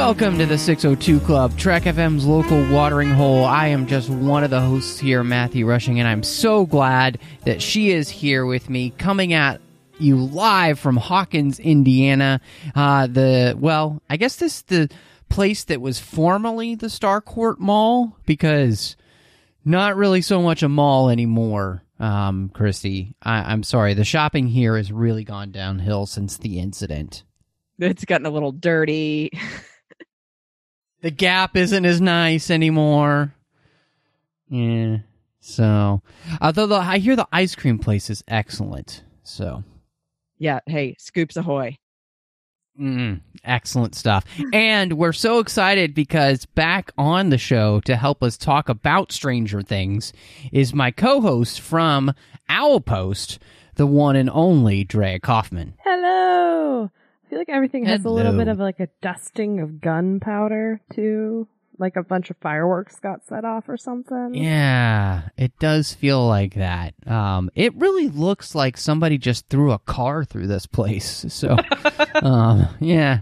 [0.00, 3.44] Welcome to the 602 Club, Trek FM's local watering hole.
[3.44, 7.60] I am just one of the hosts here, Matthew Rushing, and I'm so glad that
[7.60, 9.60] she is here with me, coming at
[9.98, 12.40] you live from Hawkins, Indiana.
[12.74, 14.88] Uh, the well, I guess this the
[15.28, 18.96] place that was formerly the Starcourt Mall because
[19.66, 21.82] not really so much a mall anymore.
[22.00, 23.92] Um, Christy, I, I'm sorry.
[23.92, 27.22] The shopping here has really gone downhill since the incident.
[27.78, 29.30] It's gotten a little dirty.
[31.02, 33.34] The Gap isn't as nice anymore.
[34.48, 34.98] Yeah.
[35.40, 36.02] So,
[36.40, 39.04] although the, I hear the ice cream place is excellent.
[39.22, 39.64] So,
[40.38, 41.78] yeah, hey, scoops ahoy.
[42.78, 44.24] Mm, excellent stuff.
[44.52, 49.62] and we're so excited because back on the show to help us talk about Stranger
[49.62, 50.12] Things
[50.52, 52.12] is my co host from
[52.48, 53.38] Owl Post,
[53.76, 55.74] the one and only Drea Coffman.
[55.84, 56.90] Hello.
[57.30, 61.46] I feel like everything has a little bit of like a dusting of gunpowder too.
[61.78, 64.34] Like a bunch of fireworks got set off or something.
[64.34, 66.94] Yeah, it does feel like that.
[67.06, 71.24] Um, it really looks like somebody just threw a car through this place.
[71.28, 71.56] So,
[72.22, 73.20] um, yeah.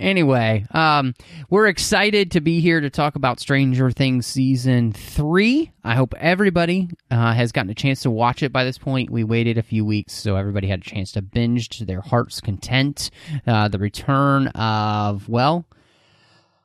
[0.00, 1.14] Anyway, um,
[1.50, 5.72] we're excited to be here to talk about Stranger Things season three.
[5.84, 9.10] I hope everybody uh, has gotten a chance to watch it by this point.
[9.10, 12.40] We waited a few weeks, so everybody had a chance to binge to their heart's
[12.40, 13.10] content.
[13.46, 15.66] Uh, the return of, well,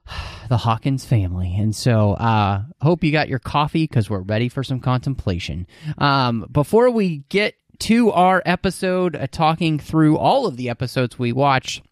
[0.49, 1.53] the Hawkins family.
[1.57, 5.67] And so, uh, hope you got your coffee because we're ready for some contemplation.
[5.97, 11.33] Um, before we get to our episode, uh, talking through all of the episodes we
[11.33, 11.83] watched,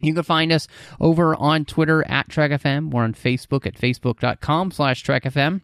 [0.00, 0.68] you can find us
[1.00, 2.90] over on Twitter at TrekFM.
[2.90, 5.62] We're on Facebook at facebook.com slash TrekFM.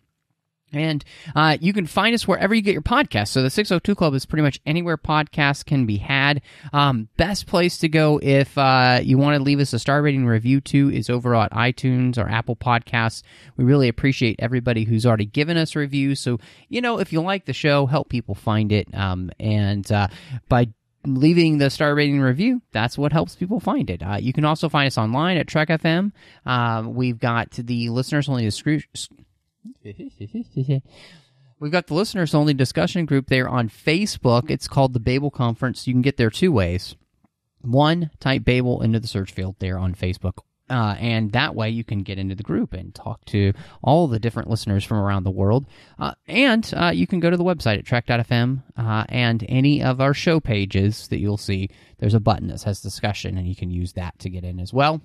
[0.72, 1.04] And
[1.36, 3.28] uh, you can find us wherever you get your podcasts.
[3.28, 6.40] So the 602 Club is pretty much anywhere podcasts can be had.
[6.72, 10.26] Um, best place to go if uh, you want to leave us a star rating
[10.26, 13.22] review too is over at iTunes or Apple Podcasts.
[13.56, 16.20] We really appreciate everybody who's already given us reviews.
[16.20, 18.92] So, you know, if you like the show, help people find it.
[18.94, 20.08] Um, and uh,
[20.48, 20.68] by
[21.04, 24.68] leaving the star rating review that's what helps people find it uh, you can also
[24.68, 26.12] find us online at trek fm
[26.46, 29.08] um, we've got the listeners only discre-
[31.62, 34.50] We've got the listeners only discussion group there on Facebook.
[34.50, 35.86] It's called the Babel Conference.
[35.86, 36.96] You can get there two ways.
[37.60, 40.38] One, type Babel into the search field there on Facebook.
[40.70, 43.52] Uh, and that way you can get into the group and talk to
[43.82, 45.66] all the different listeners from around the world.
[45.98, 50.00] Uh, and uh, you can go to the website at trek.fm uh, and any of
[50.00, 51.68] our show pages that you'll see,
[51.98, 54.72] there's a button that says discussion, and you can use that to get in as
[54.72, 55.00] well.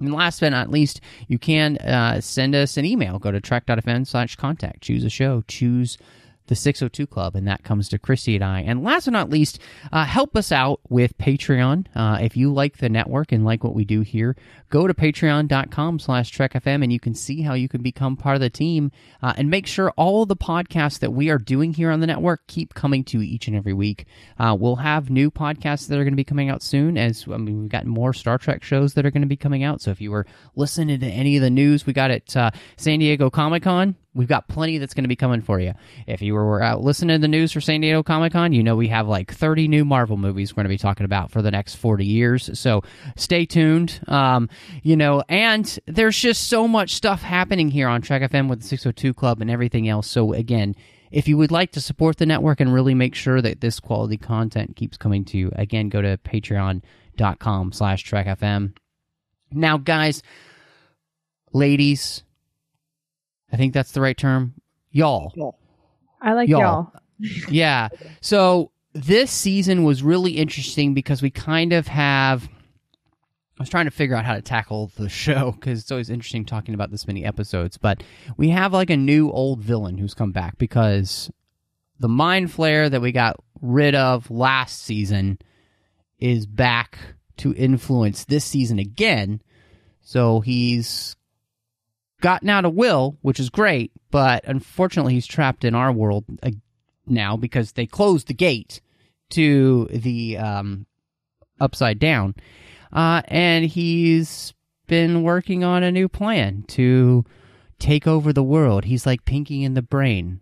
[0.00, 3.18] And last but not least, you can uh, send us an email.
[3.18, 4.82] Go to trek.fm slash contact.
[4.82, 5.42] Choose a show.
[5.48, 5.98] Choose
[6.46, 8.60] the 602 Club, and that comes to Christy and I.
[8.60, 9.58] And last but not least,
[9.92, 11.86] uh, help us out with Patreon.
[11.94, 14.36] Uh, if you like the network and like what we do here,
[14.70, 18.40] go to patreon.com slash trekfm, and you can see how you can become part of
[18.40, 18.90] the team
[19.22, 22.46] uh, and make sure all the podcasts that we are doing here on the network
[22.46, 24.04] keep coming to you each and every week.
[24.38, 27.36] Uh, we'll have new podcasts that are going to be coming out soon, as I
[27.36, 29.80] mean, we've got more Star Trek shows that are going to be coming out.
[29.80, 32.98] So if you were listening to any of the news we got at uh, San
[32.98, 35.74] Diego Comic Con, We've got plenty that's going to be coming for you.
[36.06, 38.76] If you were out listening to the news for San Diego Comic Con, you know
[38.76, 41.50] we have like 30 new Marvel movies we're going to be talking about for the
[41.50, 42.58] next 40 years.
[42.58, 42.82] So
[43.16, 44.00] stay tuned.
[44.06, 44.48] Um,
[44.82, 48.68] you know, and there's just so much stuff happening here on Trek FM with the
[48.68, 50.06] 602 Club and everything else.
[50.06, 50.74] So again,
[51.10, 54.16] if you would like to support the network and really make sure that this quality
[54.16, 58.76] content keeps coming to you, again, go to patreon.com slash trekfm.
[59.52, 60.22] Now, guys,
[61.52, 62.24] ladies,
[63.54, 64.54] I think that's the right term.
[64.90, 65.56] Y'all.
[66.20, 66.60] I like Y'all.
[66.60, 66.92] y'all.
[67.48, 67.88] Yeah.
[68.20, 72.48] So this season was really interesting because we kind of have.
[73.56, 76.44] I was trying to figure out how to tackle the show because it's always interesting
[76.44, 77.78] talking about this many episodes.
[77.78, 78.02] But
[78.36, 81.30] we have like a new old villain who's come back because
[82.00, 85.38] the mind flayer that we got rid of last season
[86.18, 86.98] is back
[87.36, 89.40] to influence this season again.
[90.00, 91.14] So he's
[92.24, 96.50] gotten out of will, which is great, but unfortunately he's trapped in our world uh,
[97.06, 98.80] now because they closed the gate
[99.28, 100.86] to the um,
[101.60, 102.34] upside down.
[102.90, 104.54] Uh, and he's
[104.86, 107.26] been working on a new plan to
[107.78, 108.86] take over the world.
[108.86, 110.40] He's like Pinky in the Brain,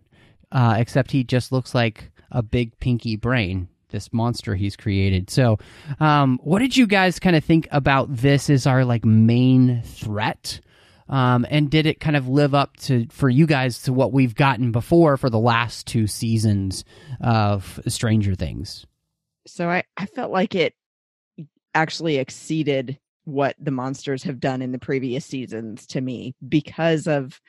[0.53, 3.67] uh, except he just looks like a big pinky brain.
[3.89, 5.29] This monster he's created.
[5.29, 5.59] So,
[5.99, 10.61] um, what did you guys kind of think about this as our like main threat?
[11.13, 14.33] Um, and did it kind of live up to for you guys to what we've
[14.33, 16.83] gotten before for the last two seasons
[17.21, 18.87] of Stranger Things?
[19.45, 20.73] So I, I felt like it
[21.75, 27.39] actually exceeded what the monsters have done in the previous seasons to me because of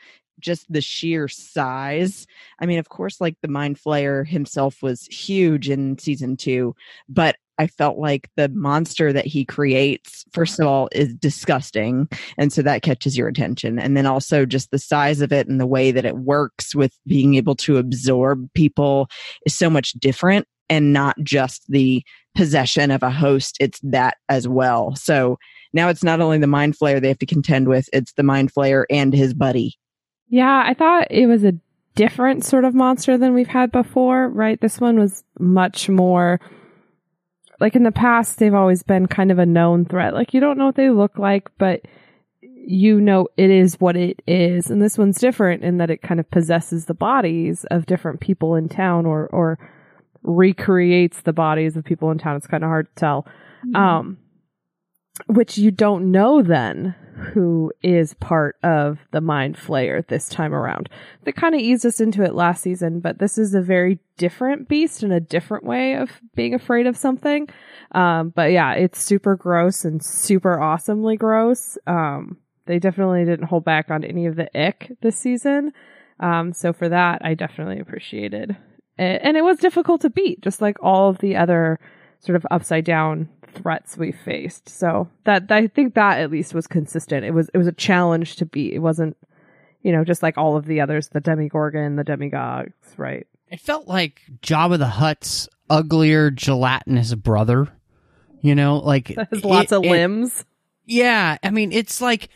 [0.40, 2.26] just the sheer size.
[2.58, 6.76] I mean, of course, like the Mind Flayer himself was huge in season two,
[7.08, 12.08] but I felt like the monster that he creates, first of all, is disgusting.
[12.36, 13.78] And so that catches your attention.
[13.78, 16.92] And then also just the size of it and the way that it works with
[17.06, 19.08] being able to absorb people
[19.46, 22.02] is so much different and not just the
[22.34, 23.56] possession of a host.
[23.60, 24.96] It's that as well.
[24.96, 25.38] So
[25.72, 28.52] now it's not only the Mind Flayer they have to contend with, it's the Mind
[28.52, 29.78] Flayer and his buddy.
[30.28, 31.54] Yeah, I thought it was a
[31.94, 34.60] different sort of monster than we've had before, right?
[34.60, 36.40] This one was much more
[37.60, 40.14] like in the past they've always been kind of a known threat.
[40.14, 41.82] Like you don't know what they look like, but
[42.42, 44.70] you know it is what it is.
[44.70, 48.54] And this one's different in that it kind of possesses the bodies of different people
[48.54, 49.58] in town or or
[50.22, 52.36] recreates the bodies of people in town.
[52.36, 53.26] It's kind of hard to tell.
[53.66, 53.76] Mm-hmm.
[53.76, 54.18] Um
[55.26, 60.88] which you don't know then who is part of the mind flayer this time around.
[61.22, 64.69] They kind of eased us into it last season, but this is a very different
[64.69, 67.49] beast and a different way of being afraid of something.
[67.93, 71.78] Um, but yeah, it's super gross and super awesomely gross.
[71.87, 75.72] Um, they definitely didn't hold back on any of the ick this season.
[76.20, 78.56] Um, so for that, I definitely appreciated
[78.99, 79.20] it.
[79.22, 81.81] And it was difficult to beat, just like all of the other
[82.20, 84.68] sort of upside down threats we faced.
[84.68, 87.24] So that I think that at least was consistent.
[87.24, 88.74] It was it was a challenge to beat.
[88.74, 89.16] It wasn't,
[89.82, 93.26] you know, just like all of the others, the Demogorgon, the Demodogs, right?
[93.48, 97.68] It felt like Jabba the Hutt's uglier gelatinous brother.
[98.40, 100.44] You know, like has lots it, of limbs.
[100.86, 102.28] Yeah, I mean, it's like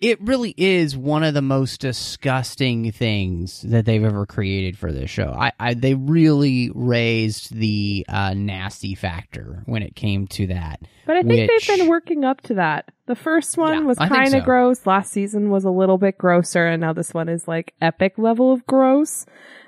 [0.00, 5.08] it really is one of the most disgusting things that they've ever created for this
[5.08, 5.34] show.
[5.36, 10.80] I, I they really raised the uh, nasty factor when it came to that.
[11.06, 12.90] But I think which, they've been working up to that.
[13.06, 14.44] The first one yeah, was kind of so.
[14.44, 14.84] gross.
[14.84, 18.52] Last season was a little bit grosser, and now this one is like epic level
[18.52, 19.26] of gross.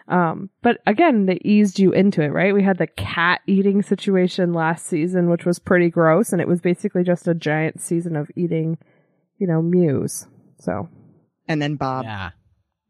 [0.08, 2.54] Um, but again, they eased you into it, right?
[2.54, 6.60] We had the cat eating situation last season, which was pretty gross, and it was
[6.60, 8.78] basically just a giant season of eating
[9.38, 10.26] you know, Mews.
[10.58, 10.88] So.
[11.48, 12.04] And then Bob.
[12.04, 12.30] Yeah.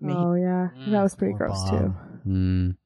[0.04, 1.70] Oh yeah, mm, that was pretty gross Bob.
[1.70, 1.94] too.
[2.28, 2.76] Mm.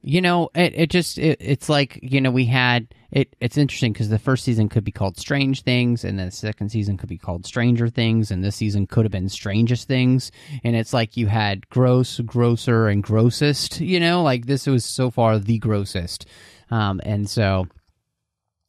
[0.00, 3.36] You know, it it just it, it's like you know we had it.
[3.40, 6.96] It's interesting because the first season could be called Strange Things, and the second season
[6.96, 10.32] could be called Stranger Things, and this season could have been Strangest Things.
[10.64, 13.80] And it's like you had gross, grosser, and grossest.
[13.80, 16.26] You know, like this was so far the grossest.
[16.70, 17.66] Um, and so,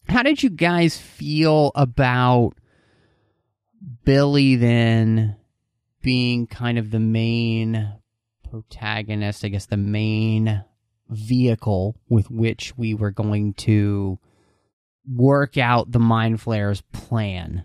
[0.10, 2.54] how did you guys feel about
[4.06, 5.36] Billy then
[6.02, 7.94] being kind of the main
[8.50, 10.64] protagonist, I guess the main
[11.10, 14.20] vehicle with which we were going to
[15.12, 17.64] work out the mind flayer's plan.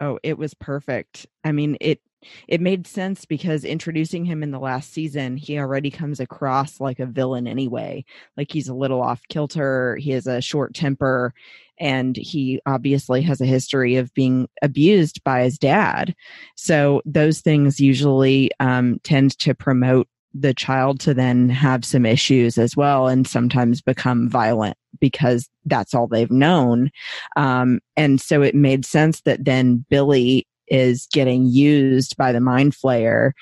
[0.00, 1.26] Oh, it was perfect.
[1.44, 2.00] I mean, it
[2.46, 7.00] it made sense because introducing him in the last season, he already comes across like
[7.00, 8.04] a villain anyway.
[8.36, 11.34] Like he's a little off kilter, he has a short temper,
[11.78, 16.14] and he obviously has a history of being abused by his dad.
[16.56, 22.56] So those things usually um, tend to promote the child to then have some issues
[22.56, 26.90] as well and sometimes become violent because that's all they've known.
[27.36, 32.72] Um, and so it made sense that then Billy is getting used by the mind
[32.72, 33.32] flayer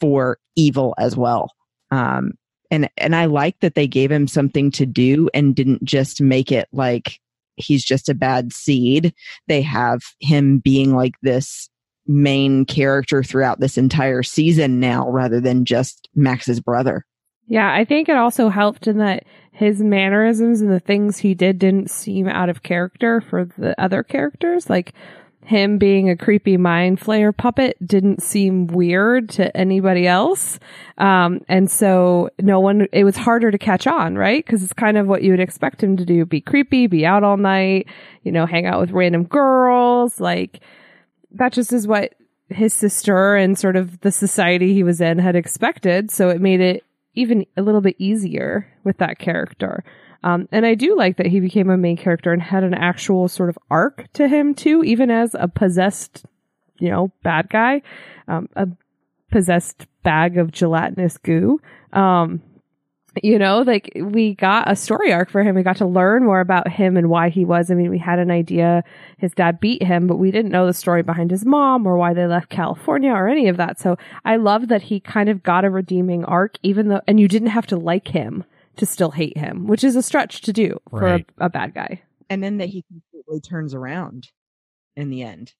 [0.00, 1.52] for evil as well.
[1.90, 2.32] Um,
[2.70, 6.52] and and I like that they gave him something to do and didn't just make
[6.52, 7.18] it like
[7.58, 9.14] he's just a bad seed.
[9.46, 11.68] They have him being like this
[12.06, 17.04] main character throughout this entire season now rather than just Max's brother.
[17.46, 21.58] Yeah, I think it also helped in that his mannerisms and the things he did
[21.58, 24.70] didn't seem out of character for the other characters.
[24.70, 24.94] Like
[25.48, 30.58] him being a creepy mind flayer puppet didn't seem weird to anybody else.
[30.98, 34.46] Um, and so no one, it was harder to catch on, right?
[34.46, 36.26] Cause it's kind of what you would expect him to do.
[36.26, 37.88] Be creepy, be out all night,
[38.24, 40.20] you know, hang out with random girls.
[40.20, 40.60] Like
[41.30, 42.12] that just is what
[42.50, 46.10] his sister and sort of the society he was in had expected.
[46.10, 49.82] So it made it even a little bit easier with that character.
[50.22, 53.28] Um, and I do like that he became a main character and had an actual
[53.28, 56.24] sort of arc to him too, even as a possessed,
[56.78, 57.82] you know, bad guy,
[58.26, 58.68] um, a
[59.30, 61.60] possessed bag of gelatinous goo.
[61.92, 62.42] Um,
[63.22, 65.54] you know, like we got a story arc for him.
[65.54, 67.70] We got to learn more about him and why he was.
[67.70, 68.84] I mean, we had an idea
[69.16, 72.12] his dad beat him, but we didn't know the story behind his mom or why
[72.12, 73.80] they left California or any of that.
[73.80, 77.28] So I love that he kind of got a redeeming arc, even though, and you
[77.28, 78.44] didn't have to like him
[78.78, 81.26] to still hate him, which is a stretch to do for Right.
[81.38, 82.02] a, a bad guy.
[82.30, 84.28] And then that he completely turns around
[84.96, 85.52] in the end.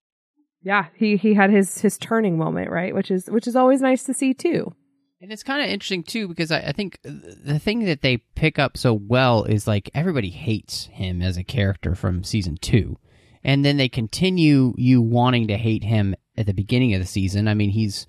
[0.62, 2.94] Yeah, he he had his his turning moment, right?
[2.94, 4.75] Which is which is always nice to see too.
[5.20, 8.58] And it's kind of interesting too because I, I think the thing that they pick
[8.58, 12.98] up so well is like everybody hates him as a character from season two,
[13.44, 17.48] and then they continue you wanting to hate him at the beginning of the season.
[17.48, 18.06] I mean, he's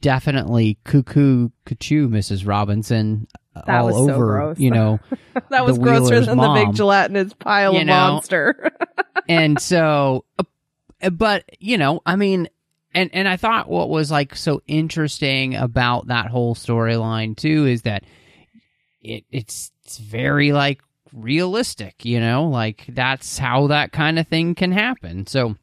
[0.00, 2.46] definitely cuckoo cuckoo, Mrs.
[2.46, 3.26] Robinson,
[3.66, 4.26] That all was so over.
[4.26, 4.58] gross.
[4.58, 5.00] You know,
[5.50, 7.92] that was grosser Wheeler's than the big gelatinous pile of know?
[7.92, 8.72] monster.
[9.28, 12.48] and so uh, but you know i mean
[12.94, 17.82] and and i thought what was like so interesting about that whole storyline too is
[17.82, 18.04] that
[19.00, 20.80] it it's it's very like
[21.12, 25.54] realistic you know like that's how that kind of thing can happen so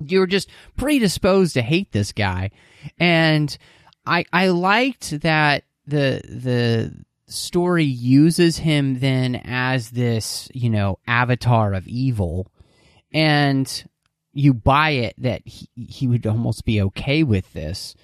[0.00, 2.50] you're just predisposed to hate this guy
[2.98, 3.58] and
[4.06, 6.94] i i liked that the the
[7.28, 12.50] story uses him then as this you know avatar of evil
[13.12, 13.84] and
[14.32, 17.94] you buy it that he, he would almost be okay with this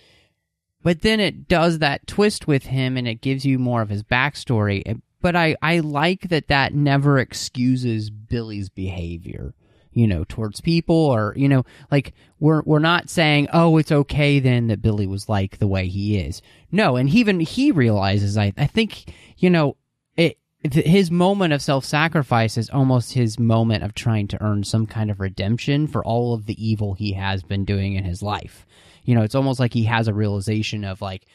[0.83, 4.03] but then it does that twist with him and it gives you more of his
[4.03, 9.55] backstory but i i like that that never excuses billy's behavior
[9.95, 14.39] you know towards people or you know like we're we're not saying oh it's okay
[14.41, 16.43] then that billy was like the way he is.
[16.71, 19.77] No and even he realizes i i think you know
[20.17, 20.39] it
[20.73, 25.21] his moment of self-sacrifice is almost his moment of trying to earn some kind of
[25.21, 28.67] redemption for all of the evil he has been doing in his life.
[29.05, 31.27] You know it's almost like he has a realization of like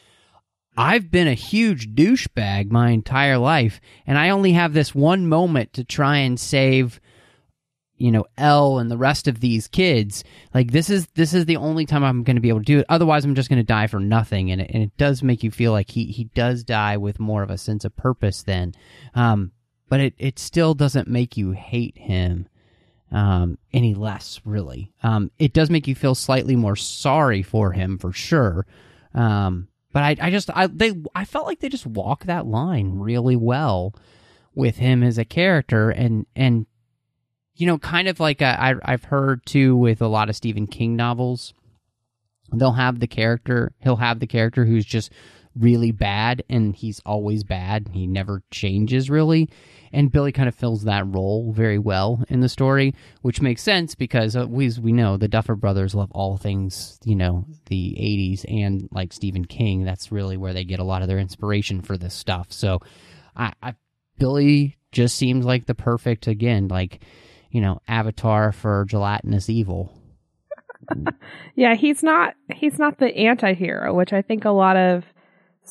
[0.76, 5.72] I've been a huge douchebag my entire life, and I only have this one moment
[5.74, 7.00] to try and save,
[8.00, 10.24] you know, El and the rest of these kids.
[10.54, 12.78] Like this is this is the only time I'm going to be able to do
[12.80, 12.86] it.
[12.88, 14.50] Otherwise, I'm just going to die for nothing.
[14.50, 17.42] And it, and it does make you feel like he he does die with more
[17.42, 18.74] of a sense of purpose then,
[19.14, 19.52] um,
[19.88, 22.48] but it it still doesn't make you hate him
[23.12, 24.92] um, any less, really.
[25.02, 28.66] Um, it does make you feel slightly more sorry for him for sure.
[29.14, 32.98] Um, but I, I just, I, they, I felt like they just walk that line
[32.98, 33.94] really well
[34.54, 36.66] with him as a character, and and
[37.54, 41.54] you know, kind of like I've heard too with a lot of Stephen King novels,
[42.52, 45.12] they'll have the character, he'll have the character who's just
[45.58, 47.90] really bad, and he's always bad.
[47.92, 49.50] He never changes really,
[49.92, 53.94] and Billy kind of fills that role very well in the story, which makes sense
[53.94, 58.44] because uh, we we know the Duffer Brothers love all things you know the '80s
[58.48, 59.84] and like Stephen King.
[59.84, 62.52] That's really where they get a lot of their inspiration for this stuff.
[62.52, 62.80] So,
[63.36, 63.74] I, I
[64.18, 67.00] Billy just seems like the perfect again like
[67.50, 69.92] you know avatar for gelatinous evil.
[71.54, 75.04] Yeah, he's not he's not the anti-hero, which I think a lot of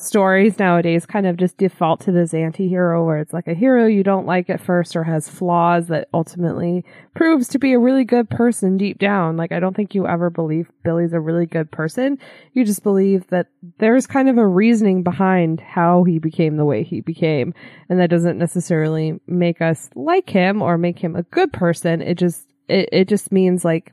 [0.00, 4.02] stories nowadays kind of just default to this anti-hero where it's like a hero you
[4.02, 8.30] don't like at first or has flaws that ultimately proves to be a really good
[8.30, 9.36] person deep down.
[9.36, 12.18] Like I don't think you ever believe Billy's a really good person.
[12.54, 16.82] You just believe that there's kind of a reasoning behind how he became the way
[16.82, 17.52] he became.
[17.90, 22.00] And that doesn't necessarily make us like him or make him a good person.
[22.00, 23.92] It just it, it just means like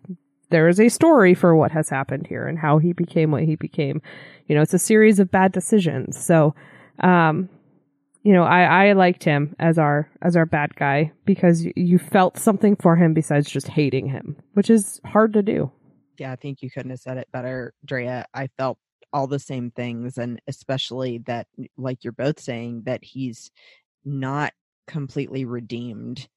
[0.50, 3.56] there is a story for what has happened here and how he became what he
[3.56, 4.02] became.
[4.48, 6.24] You know, it's a series of bad decisions.
[6.24, 6.56] So,
[7.00, 7.50] um,
[8.24, 12.38] you know, I, I liked him as our, as our bad guy because you, felt
[12.38, 15.72] something for him besides just hating him, which is hard to do.
[16.18, 18.26] Yeah, I think you couldn't have said it better, Drea.
[18.34, 18.80] I felt
[19.14, 23.52] all the same things, and especially that, like you're both saying, that he's
[24.04, 24.54] not
[24.88, 26.28] completely redeemed.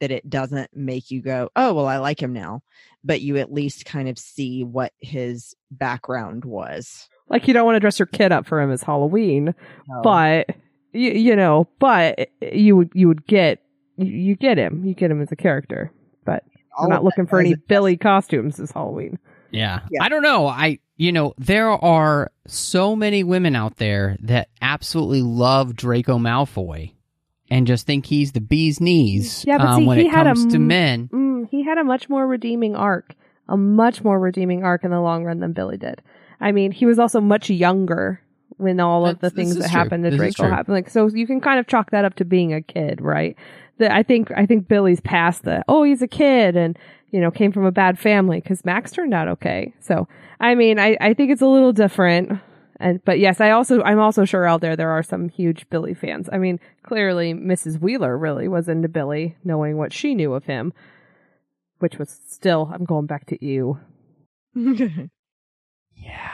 [0.00, 2.62] That it doesn't make you go, oh, well, I like him now,
[3.02, 7.08] but you at least kind of see what his background was.
[7.28, 9.54] Like you don't want to dress your kid up for him as Halloween,
[9.86, 10.46] So, but
[10.92, 13.62] you, you know, but eh, eh, you would, you would get,
[13.96, 15.92] you, you get him, you get him as a character,
[16.24, 16.44] but
[16.76, 19.18] all we're not looking for any a- Billy costumes this Halloween.
[19.50, 19.80] Yeah.
[19.90, 20.02] Yeah.
[20.02, 20.46] I don't know.
[20.46, 26.92] I you know, there are so many women out there that absolutely love Draco Malfoy
[27.50, 30.26] and just think he's the bee's knees Yeah, but um, see, when he it had
[30.26, 31.08] a comes to men.
[31.12, 33.14] Mm, he had a much more redeeming arc,
[33.48, 36.02] a much more redeeming arc in the long run than Billy did.
[36.40, 38.20] I mean, he was also much younger
[38.58, 39.78] when all of the things that true.
[39.78, 40.74] happened to This is Draco happened.
[40.74, 43.36] Like, so you can kind of chalk that up to being a kid, right?
[43.78, 46.76] That I think, I think Billy's past the, oh, he's a kid and,
[47.10, 49.72] you know, came from a bad family because Max turned out okay.
[49.80, 50.08] So,
[50.40, 52.40] I mean, I, I think it's a little different.
[52.80, 55.94] And, but yes, I also, I'm also sure out there, there are some huge Billy
[55.94, 56.28] fans.
[56.32, 57.80] I mean, clearly Mrs.
[57.80, 60.72] Wheeler really was into Billy knowing what she knew of him,
[61.80, 63.80] which was still, I'm going back to you.
[66.00, 66.30] Yeah.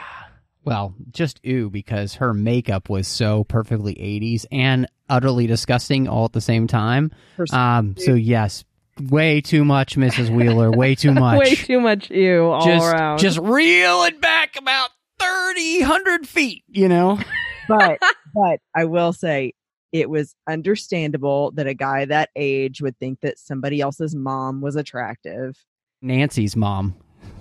[0.63, 6.33] Well, just ooh, because her makeup was so perfectly 80s and utterly disgusting all at
[6.33, 7.11] the same time.
[7.37, 8.63] Her Um, so yes,
[9.09, 10.29] way too much, Mrs.
[10.29, 10.71] Wheeler.
[10.71, 11.39] Way too much.
[11.39, 13.19] Way too much you all just, around.
[13.19, 17.19] just reel it back about 30, 100 feet, you know?
[17.67, 17.99] but
[18.33, 19.53] but I will say
[19.91, 24.75] it was understandable that a guy that age would think that somebody else's mom was
[24.75, 25.57] attractive.
[26.01, 26.95] Nancy's mom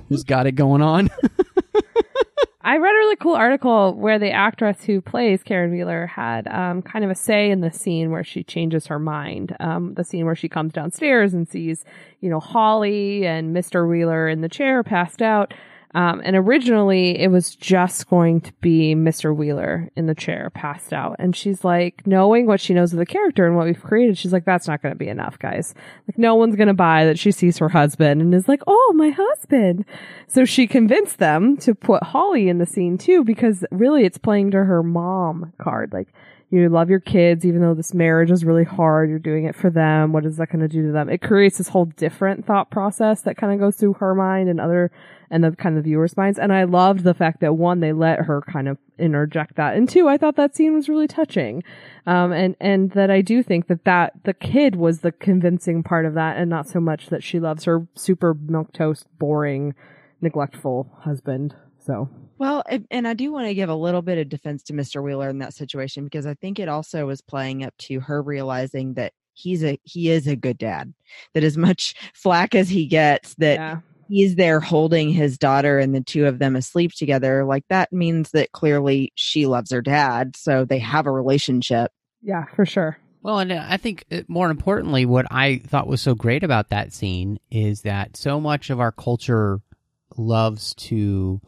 [0.09, 1.11] who's got it going on.
[2.67, 6.81] I read a really cool article where the actress who plays Karen Wheeler had um,
[6.81, 9.55] kind of a say in the scene where she changes her mind.
[9.61, 11.85] Um, the scene where she comes downstairs and sees,
[12.21, 13.87] you know, Holly and Mr.
[13.87, 15.53] Wheeler in the chair passed out.
[15.95, 19.35] Um, and originally it was just going to be Mr.
[19.35, 21.17] Wheeler in the chair passed out.
[21.19, 24.33] And she's like, knowing what she knows of the character and what we've created, she's
[24.33, 25.75] like, that's not going to be enough, guys.
[26.09, 28.93] Like, no one's going to buy that she sees her husband and is like, oh,
[28.97, 29.85] my husband.
[30.27, 34.51] So she convinced them to put Holly in the scene too, because really it's playing
[34.51, 35.93] to her mom card.
[35.93, 36.09] Like,
[36.51, 39.11] you love your kids, even though this marriage is really hard.
[39.11, 40.13] You're doing it for them.
[40.13, 41.09] What is that going to do to them?
[41.09, 44.61] It creates this whole different thought process that kind of goes through her mind and
[44.61, 44.93] other,
[45.31, 46.39] and the kind of viewers' minds.
[46.39, 49.77] And I loved the fact that one, they let her kind of interject that.
[49.77, 51.65] And two, I thought that scene was really touching.
[52.07, 56.07] Um, and, and that I do think that that the kid was the convincing part
[56.07, 59.75] of that and not so much that she loves her super milquetoast, boring,
[60.21, 61.57] neglectful husband.
[61.79, 62.09] So.
[62.39, 65.03] Well, and- and I do want to give a little bit of defense to Mr.
[65.03, 68.95] Wheeler in that situation because I think it also was playing up to her realizing
[68.95, 70.95] that he's a he is a good dad.
[71.35, 73.81] That as much flack as he gets, that yeah.
[74.09, 78.31] he's there holding his daughter and the two of them asleep together, like that means
[78.31, 81.93] that clearly she loves her dad, so they have a relationship.
[82.23, 82.99] Yeah, for sure.
[83.23, 86.93] Well, and I think uh, more importantly, what I thought was so great about that
[86.93, 89.61] scene is that so much of our culture
[90.17, 91.41] loves to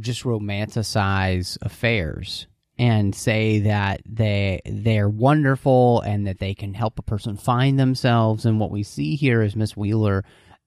[0.00, 2.46] just romanticize affairs
[2.78, 8.44] and say that they they're wonderful and that they can help a person find themselves.
[8.44, 10.24] And what we see here is Miss Wheeler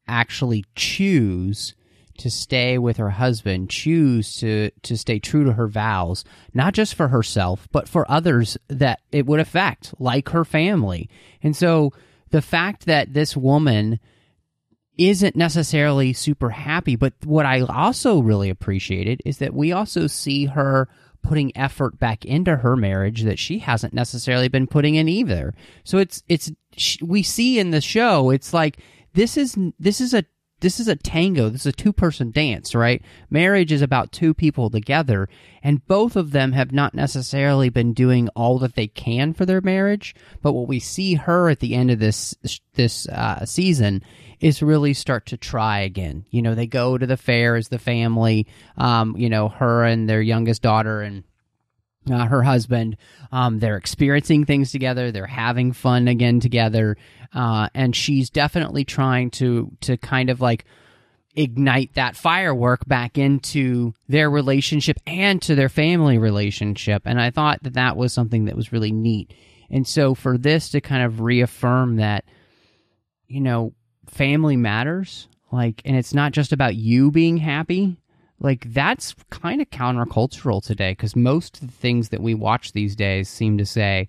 [0.07, 1.75] actually choose
[2.17, 6.95] to stay with her husband, choose to to stay true to her vows, not just
[6.95, 11.09] for herself, but for others that it would affect, like her family.
[11.43, 11.91] And so
[12.29, 13.99] the fact that this woman
[14.97, 20.45] isn't necessarily super happy, but what I also really appreciated is that we also see
[20.45, 20.87] her
[21.21, 25.53] putting effort back into her marriage that she hasn't necessarily been putting in either.
[25.83, 26.51] So it's it's
[27.01, 28.77] we see in the show it's like
[29.13, 30.25] this is this is a
[30.61, 31.49] this is a tango.
[31.49, 33.01] This is a two person dance, right?
[33.29, 35.27] Marriage is about two people together,
[35.61, 39.61] and both of them have not necessarily been doing all that they can for their
[39.61, 40.15] marriage.
[40.41, 42.35] But what we see her at the end of this
[42.73, 44.01] this uh, season
[44.39, 46.25] is really start to try again.
[46.29, 48.47] You know, they go to the fair as the family.
[48.77, 51.23] Um, you know, her and their youngest daughter and
[52.11, 52.97] uh, her husband.
[53.31, 55.11] Um, they're experiencing things together.
[55.11, 56.97] They're having fun again together,
[57.33, 60.65] uh, and she's definitely trying to to kind of like
[61.35, 67.03] ignite that firework back into their relationship and to their family relationship.
[67.05, 69.33] And I thought that that was something that was really neat.
[69.69, 72.25] And so for this to kind of reaffirm that,
[73.27, 73.73] you know,
[74.07, 77.97] family matters, like, and it's not just about you being happy
[78.39, 82.95] like that's kind of countercultural today because most of the things that we watch these
[82.95, 84.07] days seem to say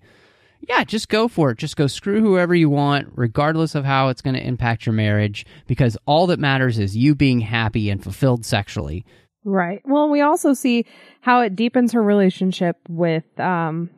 [0.61, 4.21] yeah just go for it just go screw whoever you want regardless of how it's
[4.21, 8.45] going to impact your marriage because all that matters is you being happy and fulfilled
[8.45, 9.05] sexually
[9.49, 9.81] Right.
[9.85, 10.85] Well, we also see
[11.21, 13.89] how it deepens her relationship with um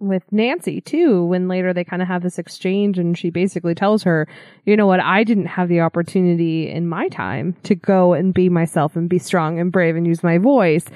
[0.00, 4.02] with Nancy too when later they kind of have this exchange and she basically tells
[4.02, 4.26] her,
[4.64, 5.00] "You know what?
[5.00, 9.18] I didn't have the opportunity in my time to go and be myself and be
[9.18, 10.86] strong and brave and use my voice."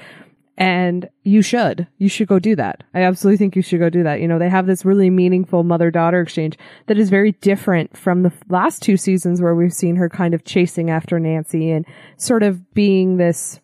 [0.57, 1.85] And you should.
[1.97, 2.83] You should go do that.
[2.93, 4.21] I absolutely think you should go do that.
[4.21, 8.23] You know, they have this really meaningful mother daughter exchange that is very different from
[8.23, 12.41] the last two seasons where we've seen her kind of chasing after Nancy and sort
[12.41, 13.59] of being this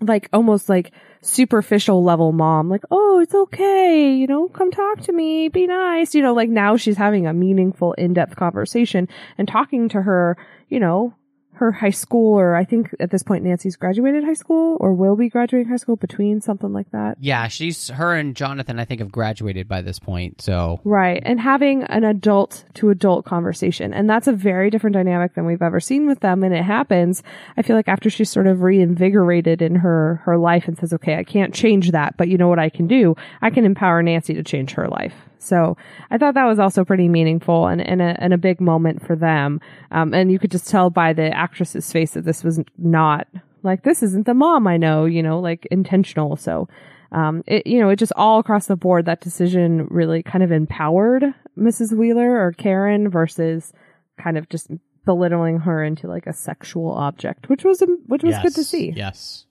[0.00, 5.12] like almost like superficial level mom like oh it's okay you know come talk to
[5.12, 9.88] me be nice you know like now she's having a meaningful in-depth conversation and talking
[9.88, 10.36] to her
[10.68, 11.12] you know
[11.58, 15.16] her high school, or I think at this point Nancy's graduated high school or will
[15.16, 17.16] be graduating high school between something like that.
[17.20, 18.78] Yeah, she's her and Jonathan.
[18.78, 20.40] I think have graduated by this point.
[20.40, 21.22] So Right.
[21.24, 23.92] And having an adult to adult conversation.
[23.92, 26.44] And that's a very different dynamic than we've ever seen with them.
[26.44, 27.22] And it happens,
[27.56, 31.16] I feel like after she's sort of reinvigorated in her, her life and says, okay,
[31.16, 33.16] I can't change that, but you know what I can do?
[33.42, 35.27] I can empower Nancy to change her life.
[35.38, 35.76] So
[36.10, 39.16] I thought that was also pretty meaningful and, and, a, and a big moment for
[39.16, 39.60] them.
[39.90, 43.26] Um, and you could just tell by the actress's face that this was not
[43.62, 46.36] like, this isn't the mom I know, you know, like intentional.
[46.36, 46.68] So,
[47.12, 50.52] um, it, you know, it just all across the board, that decision really kind of
[50.52, 51.24] empowered
[51.56, 51.96] Mrs.
[51.96, 53.72] Wheeler or Karen versus
[54.20, 54.70] kind of just
[55.04, 58.92] belittling her into like a sexual object, which was, which was good to see.
[58.94, 59.46] Yes.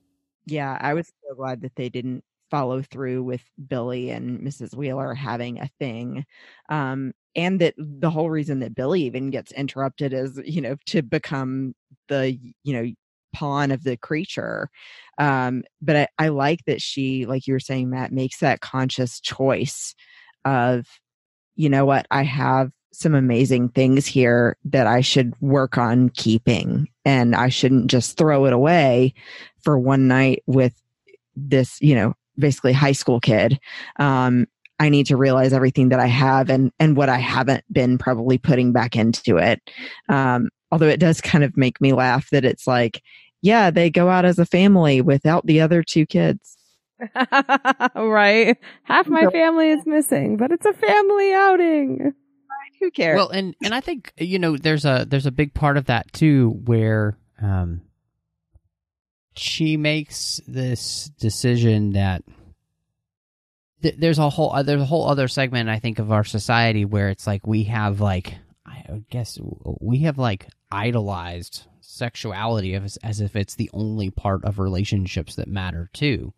[0.45, 4.75] Yeah, I was so glad that they didn't follow through with Billy and Mrs.
[4.75, 6.25] Wheeler having a thing.
[6.69, 11.01] Um, and that the whole reason that Billy even gets interrupted is, you know, to
[11.01, 11.75] become
[12.07, 12.91] the, you know,
[13.33, 14.69] pawn of the creature.
[15.17, 19.19] Um, but I, I like that she, like you were saying, Matt, makes that conscious
[19.19, 19.93] choice
[20.45, 20.87] of,
[21.55, 26.87] you know what, I have some amazing things here that I should work on keeping
[27.05, 29.13] and I shouldn't just throw it away
[29.61, 30.73] for one night with
[31.35, 33.59] this, you know, basically high school kid.
[33.97, 34.47] Um,
[34.79, 38.37] I need to realize everything that I have and and what I haven't been probably
[38.37, 39.61] putting back into it.
[40.07, 43.01] Um, although it does kind of make me laugh that it's like,
[43.41, 46.57] yeah, they go out as a family without the other two kids.
[47.95, 48.57] right.
[48.83, 52.13] Half my family is missing, but it's a family outing.
[52.79, 53.17] Who cares?
[53.17, 56.11] Well, and and I think you know there's a there's a big part of that
[56.13, 57.81] too where um
[59.37, 62.23] she makes this decision that
[63.81, 66.85] th- there's a whole uh, there's a whole other segment I think of our society
[66.85, 69.37] where it's like we have like I guess
[69.79, 75.47] we have like idolized sexuality as, as if it's the only part of relationships that
[75.47, 76.33] matter too.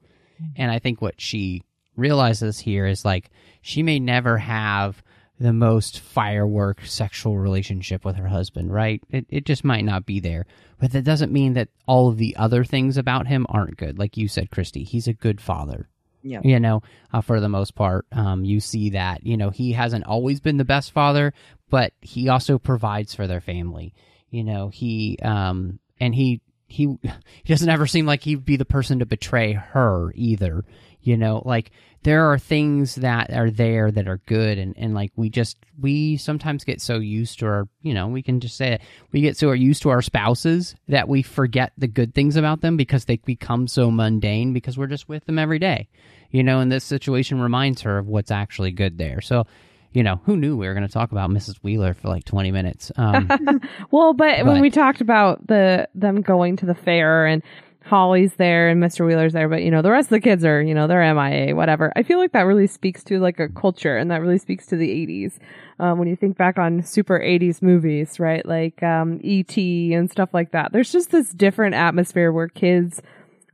[0.55, 1.63] And I think what she
[1.97, 3.29] realizes here is like
[3.62, 5.03] she may never have
[5.39, 9.02] the most firework sexual relationship with her husband, right?
[9.10, 10.45] It it just might not be there.
[10.80, 13.97] But that doesn't mean that all of the other things about him aren't good.
[13.97, 15.89] Like you said, Christy, he's a good father.
[16.23, 16.41] yeah.
[16.43, 16.82] You know,
[17.13, 19.25] uh, for the most part, um, you see that.
[19.25, 21.34] You know, he hasn't always been the best father,
[21.69, 23.93] but he also provides for their family.
[24.30, 26.86] You know, he um, and he he
[27.43, 30.63] he doesn't ever seem like he'd be the person to betray her either.
[31.01, 31.71] You know, like
[32.03, 36.17] there are things that are there that are good and, and like we just we
[36.17, 38.81] sometimes get so used to our you know we can just say it
[39.12, 42.77] we get so used to our spouses that we forget the good things about them
[42.77, 45.89] because they become so mundane because we're just with them every day
[46.31, 49.21] you know and this situation reminds her of what's actually good there.
[49.21, 49.45] So
[49.91, 52.51] you know who knew we were going to talk about mrs wheeler for like 20
[52.51, 52.91] minutes?
[52.95, 53.27] Um,
[53.91, 57.41] Well, but, when we talked about the them going to the fair and
[57.89, 59.06] Holly's there and Mr.
[59.06, 61.56] Wheeler's there, but you know, the rest of the kids are, you know, they're MIA,
[61.56, 61.91] whatever.
[61.95, 64.75] I feel like that really speaks to like a culture and that really speaks to
[64.75, 65.39] the 80s.
[65.80, 68.45] Um, when you think back on super 80s movies, right?
[68.45, 69.93] Like, um, E.T.
[69.93, 70.71] and stuff like that.
[70.71, 73.02] There's just this different atmosphere where kids,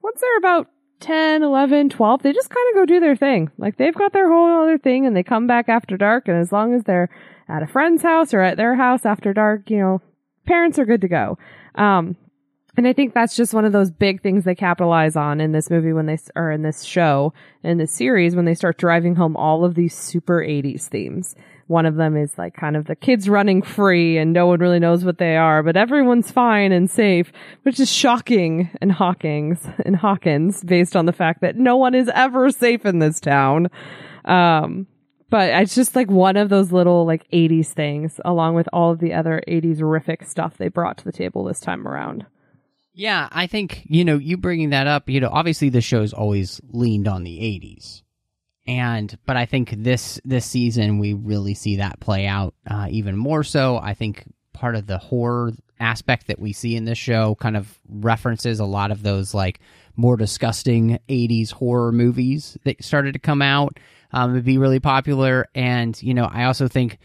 [0.03, 0.67] once they're about
[0.99, 3.51] 10, 11, 12, they just kind of go do their thing.
[3.57, 6.27] Like they've got their whole other thing and they come back after dark.
[6.27, 7.09] And as long as they're
[7.47, 10.01] at a friend's house or at their house after dark, you know,
[10.45, 11.37] parents are good to go.
[11.75, 12.17] Um,
[12.77, 15.69] and I think that's just one of those big things they capitalize on in this
[15.69, 17.33] movie when they, or in this show,
[17.63, 21.35] in this series, when they start driving home all of these super 80s themes.
[21.67, 24.79] One of them is like kind of the kids running free and no one really
[24.79, 27.31] knows what they are, but everyone's fine and safe,
[27.63, 32.09] which is shocking in Hawkins, in Hawkins, based on the fact that no one is
[32.13, 33.69] ever safe in this town.
[34.25, 34.85] Um,
[35.29, 38.99] but it's just like one of those little like 80s things along with all of
[38.99, 42.25] the other 80s horrific stuff they brought to the table this time around.
[42.97, 46.61] Yeah, I think, you know, you bringing that up, you know, obviously the show's always
[46.71, 48.03] leaned on the 80s.
[48.65, 53.17] And, but I think this, this season we really see that play out, uh, even
[53.17, 53.77] more so.
[53.77, 57.77] I think part of the horror aspect that we see in this show kind of
[57.89, 59.59] references a lot of those like
[59.97, 63.77] more disgusting 80s horror movies that started to come out,
[64.13, 65.47] um, be really popular.
[65.53, 66.97] And, you know, I also think,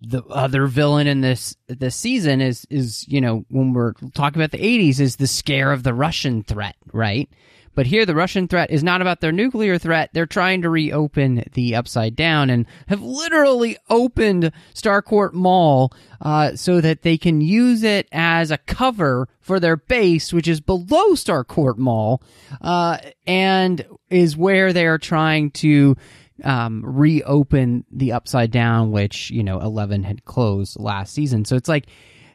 [0.00, 4.50] the other villain in this this season is is you know when we're talking about
[4.50, 7.28] the 80s is the scare of the Russian threat, right?
[7.74, 10.10] But here the Russian threat is not about their nuclear threat.
[10.12, 16.80] They're trying to reopen the Upside Down and have literally opened Starcourt Mall uh, so
[16.80, 21.78] that they can use it as a cover for their base, which is below Starcourt
[21.78, 22.22] Mall,
[22.60, 25.96] uh, and is where they are trying to
[26.42, 31.44] um, reopen the Upside Down, which you know Eleven had closed last season.
[31.44, 31.86] So it's like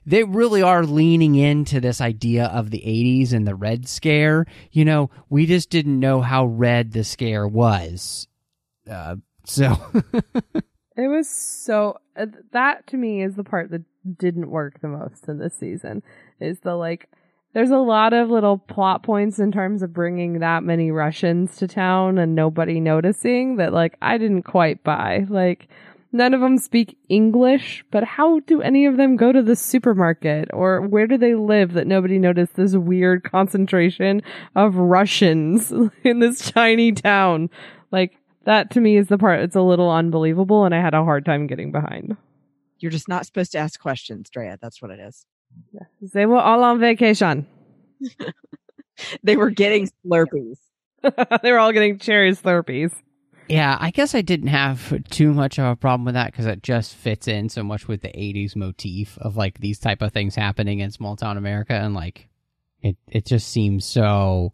[0.06, 4.46] they really are leaning into this idea of the 80s and the red scare.
[4.72, 8.28] You know we just didn't know how red the scare was.
[8.90, 9.78] Uh, so.
[10.98, 13.84] It was so uh, that to me is the part that
[14.18, 16.02] didn't work the most in this season
[16.40, 17.08] is the like
[17.58, 21.68] there's a lot of little plot points in terms of bringing that many Russians to
[21.68, 25.68] town and nobody noticing that like I didn't quite buy like
[26.12, 30.50] none of them speak English but how do any of them go to the supermarket
[30.54, 34.22] or where do they live that nobody noticed this weird concentration
[34.56, 37.50] of Russians in this tiny town
[37.92, 41.04] like that to me is the part it's a little unbelievable and I had a
[41.04, 42.18] hard time getting behind.
[42.78, 44.60] You're just not supposed to ask questions, Drea.
[44.62, 45.26] That's what it is.
[46.14, 47.48] They were all on vacation.
[49.22, 50.58] They were getting Slurpees.
[51.44, 52.92] they were all getting cherry slurpees.
[53.48, 56.64] yeah i guess i didn't have too much of a problem with that because it
[56.64, 60.34] just fits in so much with the 80s motif of like these type of things
[60.36, 62.28] happening in small town america and like
[62.82, 64.52] it it just seems so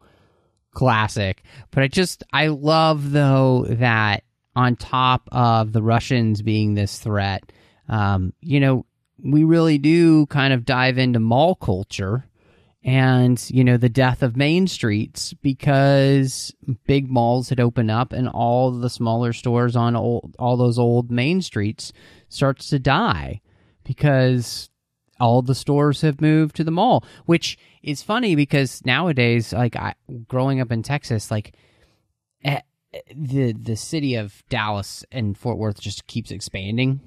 [0.73, 4.25] classic but i just i love though that
[4.57, 7.51] on top of the russians being this threat
[7.87, 8.85] um you know
[9.21, 12.25] we really do kind of dive into mall culture
[12.83, 16.53] and you know the death of main streets because
[16.85, 21.09] big malls had opened up and all the smaller stores on old, all those old
[21.09, 21.93] main streets
[22.27, 23.39] starts to die
[23.83, 24.69] because
[25.19, 29.93] all the stores have moved to the mall which is funny because nowadays like I,
[30.27, 31.55] growing up in texas like
[32.43, 32.59] eh,
[33.15, 36.99] the the city of dallas and fort worth just keeps expanding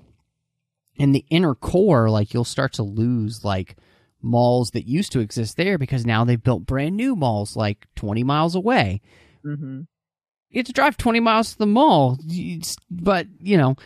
[0.98, 3.76] and the inner core like you'll start to lose like
[4.22, 8.24] malls that used to exist there because now they've built brand new malls like 20
[8.24, 9.00] miles away.
[9.44, 9.82] Mm-hmm.
[10.50, 12.18] You have to drive 20 miles to the mall,
[12.90, 13.76] but you know,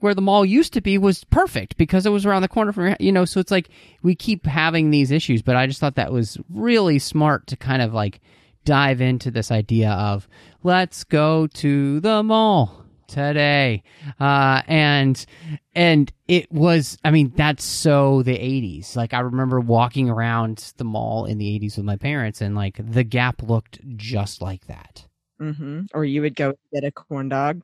[0.00, 2.96] where the mall used to be was perfect because it was around the corner from
[2.98, 3.68] you know, so it's like
[4.02, 7.82] we keep having these issues, but I just thought that was really smart to kind
[7.82, 8.20] of like
[8.64, 10.28] dive into this idea of
[10.62, 12.81] let's go to the mall
[13.12, 13.82] today
[14.20, 15.26] uh and
[15.74, 20.84] and it was i mean that's so the 80s like i remember walking around the
[20.84, 25.06] mall in the 80s with my parents and like the gap looked just like that
[25.40, 25.86] Mm-hmm.
[25.92, 27.62] Or you would go get a corn dog.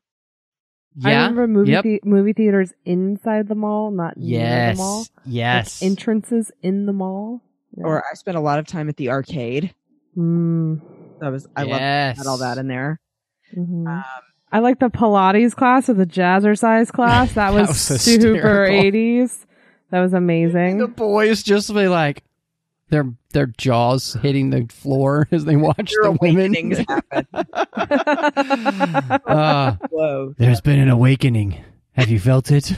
[1.05, 1.85] I remember movie Yep.
[1.85, 4.99] the- movie theaters inside the mall, not near yes the mall.
[4.99, 7.41] Like yes entrances in the mall.
[7.77, 7.85] Yeah.
[7.85, 9.73] Or I spent a lot of time at the arcade.
[10.17, 10.81] Mm.
[11.21, 12.17] That was I yes.
[12.19, 12.99] loved all that in there.
[13.57, 13.87] Mhm.
[13.87, 14.05] Um,
[14.51, 17.33] I like the Pilates class or the jazzercise class.
[17.39, 19.45] That was, was super 80s.
[19.91, 20.79] That was amazing.
[20.79, 22.23] the boys just be like
[22.91, 27.27] their their jaws hitting the floor as they watch your the women awakenings happen.
[29.27, 30.35] uh, Whoa.
[30.39, 32.73] there's been an awakening have you felt it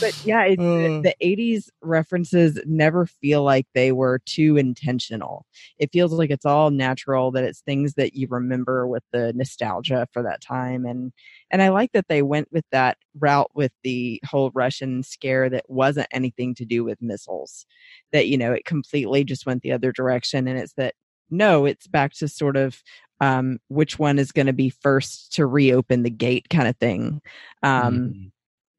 [0.00, 0.62] But yeah, it, Uh.
[0.74, 5.46] the, the 80s references never feel like they were too intentional.
[5.78, 10.08] It feels like it's all natural that it's things that you remember with the nostalgia
[10.12, 11.12] for that time and
[11.50, 15.64] and I like that they went with that route with the whole Russian scare that
[15.68, 17.66] wasn't anything to do with missiles.
[18.12, 20.94] That you know, it completely just went the other direction and it's that
[21.30, 22.82] no, it's back to sort of
[23.22, 27.22] um which one is going to be first to reopen the gate kind of thing.
[27.62, 28.30] Um Mhm.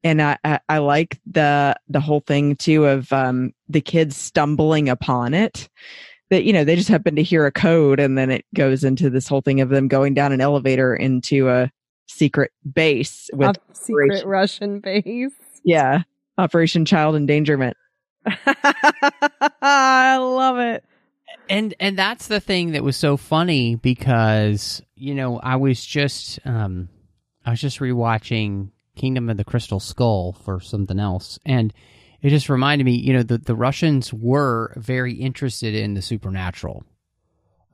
[0.04, 4.88] and I, I I like the the whole thing too of um the kids stumbling
[4.88, 5.68] upon it
[6.30, 9.08] that you know they just happen to hear a code and then it goes into
[9.10, 11.70] this whole thing of them going down an elevator into a
[12.06, 15.32] secret base with A secret Operation- Russian base.
[15.64, 16.02] yeah
[16.38, 17.76] operation child endangerment
[19.62, 20.84] I love it.
[21.48, 26.38] And and that's the thing that was so funny because you know I was just
[26.44, 26.88] um
[27.44, 31.38] I was just rewatching Kingdom of the Crystal Skull for something else.
[31.44, 31.72] And
[32.22, 36.84] it just reminded me you know the the Russians were very interested in the supernatural.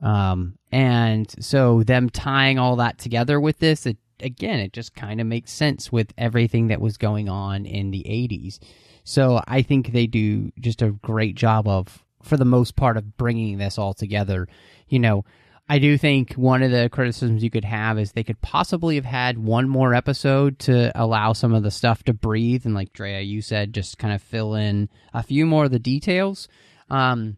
[0.01, 5.19] Um and so them tying all that together with this it again it just kind
[5.19, 8.59] of makes sense with everything that was going on in the 80s
[9.03, 13.17] so I think they do just a great job of, for the most part, of
[13.17, 14.47] bringing this all together.
[14.87, 15.25] You know,
[15.69, 19.05] I do think one of the criticisms you could have is they could possibly have
[19.05, 23.21] had one more episode to allow some of the stuff to breathe, and like Drea,
[23.21, 26.47] you said, just kind of fill in a few more of the details.
[26.89, 27.37] Um,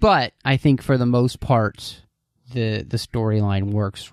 [0.00, 2.02] but I think for the most part,
[2.52, 4.12] the the storyline works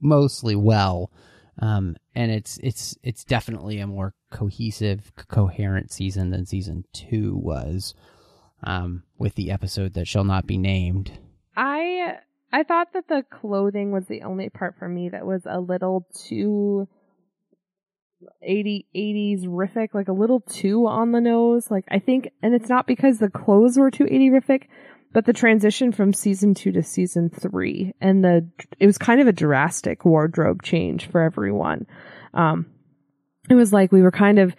[0.00, 1.10] mostly well
[1.58, 7.94] um, and it's it's it's definitely a more cohesive, coherent season than season two was,
[8.62, 11.12] um, with the episode that shall not be named.
[11.56, 12.18] I
[12.52, 16.06] I thought that the clothing was the only part for me that was a little
[16.14, 16.88] too
[18.42, 21.70] 80 80s rific, like a little too on the nose.
[21.70, 24.62] Like I think, and it's not because the clothes were too 80 rific,
[25.12, 29.26] but the transition from season two to season three and the it was kind of
[29.26, 31.86] a drastic wardrobe change for everyone.
[32.34, 32.66] Um,
[33.48, 34.54] it was like we were kind of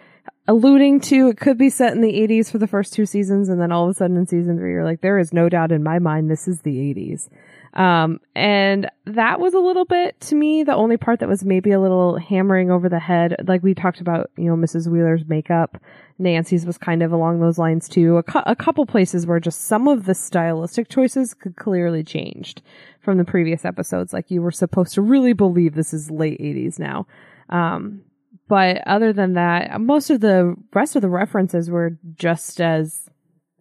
[0.48, 3.60] alluding to it could be set in the 80s for the first two seasons and
[3.60, 5.82] then all of a sudden in season three you're like there is no doubt in
[5.82, 7.28] my mind this is the 80s
[7.74, 11.70] um, and that was a little bit to me the only part that was maybe
[11.70, 13.36] a little hammering over the head.
[13.46, 15.80] Like we talked about you know mrs wheeler's makeup
[16.18, 18.16] nancy's was kind of along those lines too.
[18.16, 22.62] A, cu- a couple places where just some of the stylistic choices could clearly changed
[23.00, 24.12] from the previous episodes.
[24.12, 27.06] Like you were supposed to really believe this is late 80s now.
[27.50, 28.02] Um,
[28.48, 33.08] but other than that, most of the rest of the references were just as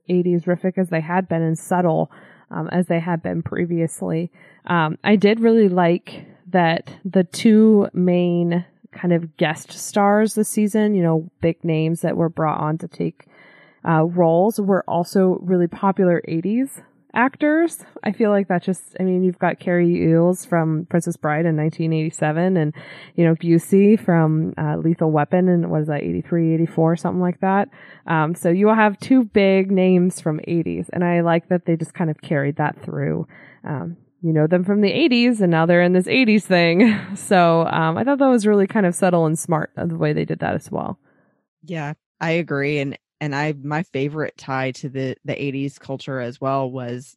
[0.09, 2.11] 80s rific as they had been and subtle
[2.49, 4.31] um, as they had been previously.
[4.65, 10.95] Um, I did really like that the two main kind of guest stars this season,
[10.95, 13.25] you know, big names that were brought on to take
[13.87, 16.81] uh, roles were also really popular 80s
[17.13, 17.83] actors.
[18.03, 21.57] I feel like that just, I mean, you've got Cary Elwes from Princess Bride in
[21.57, 22.73] 1987 and,
[23.15, 27.39] you know, Busey from uh, Lethal Weapon and what is that, 83, 84, something like
[27.41, 27.69] that.
[28.05, 31.75] Um, so you will have two big names from 80s and I like that they
[31.75, 33.27] just kind of carried that through.
[33.63, 36.99] Um, you know them from the 80s and now they're in this 80s thing.
[37.15, 40.25] So, um, I thought that was really kind of subtle and smart the way they
[40.25, 40.99] did that as well.
[41.63, 42.79] Yeah, I agree.
[42.79, 47.15] And and I my favorite tie to the the 80s culture as well was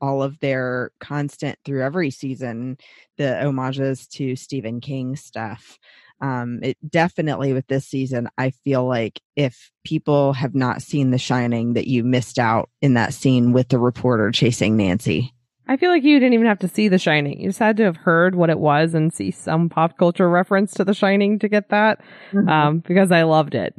[0.00, 2.78] all of their constant through every season
[3.18, 5.78] the homages to Stephen King stuff.
[6.22, 11.18] Um, it definitely with this season, I feel like if people have not seen The
[11.18, 15.32] Shining, that you missed out in that scene with the reporter chasing Nancy.
[15.66, 17.40] I feel like you didn't even have to see The Shining.
[17.40, 20.74] You just had to have heard what it was and see some pop culture reference
[20.74, 22.00] to The Shining to get that.
[22.32, 22.48] Mm-hmm.
[22.48, 23.72] Um, because I loved it.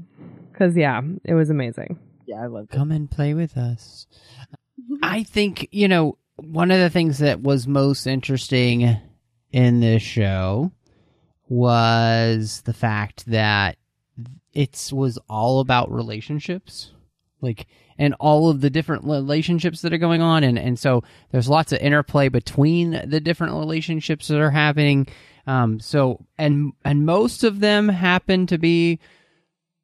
[0.62, 1.98] Because yeah, it was amazing.
[2.28, 2.70] Yeah, I love it.
[2.70, 4.06] Come and play with us.
[5.02, 8.96] I think you know one of the things that was most interesting
[9.52, 10.72] in this show
[11.50, 13.78] was the fact that
[14.54, 16.92] it was all about relationships
[17.42, 17.66] like
[17.98, 21.72] and all of the different relationships that are going on and and so there's lots
[21.72, 25.08] of interplay between the different relationships that are happening
[25.48, 29.00] um so and and most of them happen to be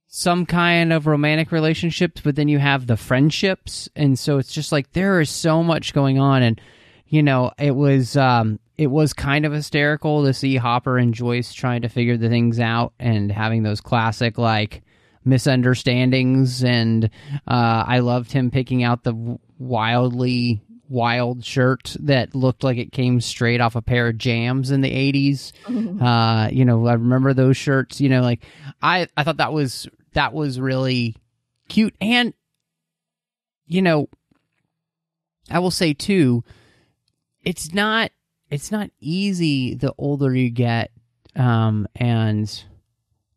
[0.08, 4.72] some kind of romantic relationships, but then you have the friendships, and so it's just
[4.72, 6.62] like there is so much going on, and
[7.08, 11.54] you know, it was um, it was kind of hysterical to see Hopper and Joyce
[11.54, 14.82] trying to figure the things out and having those classic like
[15.26, 17.06] misunderstandings, and
[17.48, 23.19] uh, I loved him picking out the wildly wild shirt that looked like it came
[23.21, 25.52] straight off a pair of jams in the 80s.
[26.02, 28.43] Uh, you know, I remember those shirts, you know, like
[28.82, 31.15] I, I thought that was that was really
[31.69, 31.95] cute.
[32.02, 32.34] And,
[33.65, 34.10] you know,
[35.50, 36.43] I will say too,
[37.43, 38.12] it's not
[38.50, 40.91] it's not easy the older you get,
[41.36, 42.63] um, and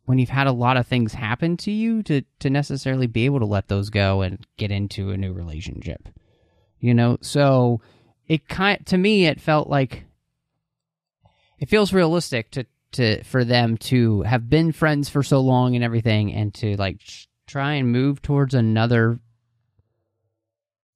[0.04, 3.38] when you've had a lot of things happen to you to to necessarily be able
[3.40, 6.08] to let those go and get into a new relationship.
[6.80, 7.80] You know, so
[8.26, 10.04] it kind to me it felt like
[11.58, 15.84] it feels realistic to to for them to have been friends for so long and
[15.84, 17.00] everything and to like
[17.46, 19.20] try and move towards another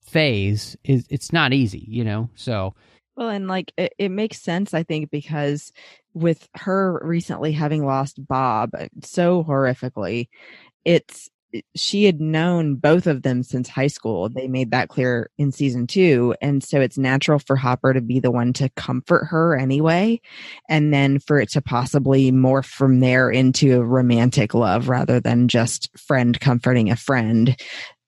[0.02, 2.30] phase is it's not easy you know?
[2.34, 2.74] So
[3.16, 5.72] well and like it, it makes sense i think because
[6.14, 10.28] with her recently having lost bob uh, so horrifically
[10.84, 11.30] it's
[11.76, 14.28] she had known both of them since high school.
[14.28, 16.34] They made that clear in season two.
[16.40, 20.20] And so it's natural for Hopper to be the one to comfort her anyway.
[20.68, 25.48] And then for it to possibly morph from there into a romantic love rather than
[25.48, 27.56] just friend comforting a friend.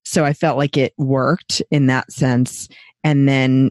[0.04, 2.68] So I felt like it worked in that sense.
[3.04, 3.70] And then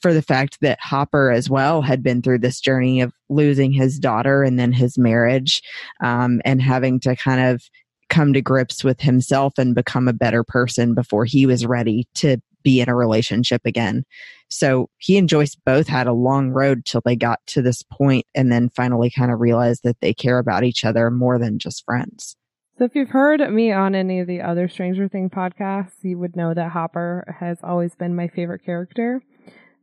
[0.00, 3.98] for the fact that Hopper as well had been through this journey of losing his
[3.98, 5.62] daughter and then his marriage
[6.02, 7.62] um, and having to kind of
[8.08, 12.38] come to grips with himself and become a better person before he was ready to
[12.62, 14.04] be in a relationship again.
[14.48, 18.26] So he and Joyce both had a long road till they got to this point
[18.34, 21.84] and then finally kind of realized that they care about each other more than just
[21.84, 22.36] friends.
[22.78, 26.36] So if you've heard me on any of the other Stranger Thing podcasts, you would
[26.36, 29.22] know that Hopper has always been my favorite character.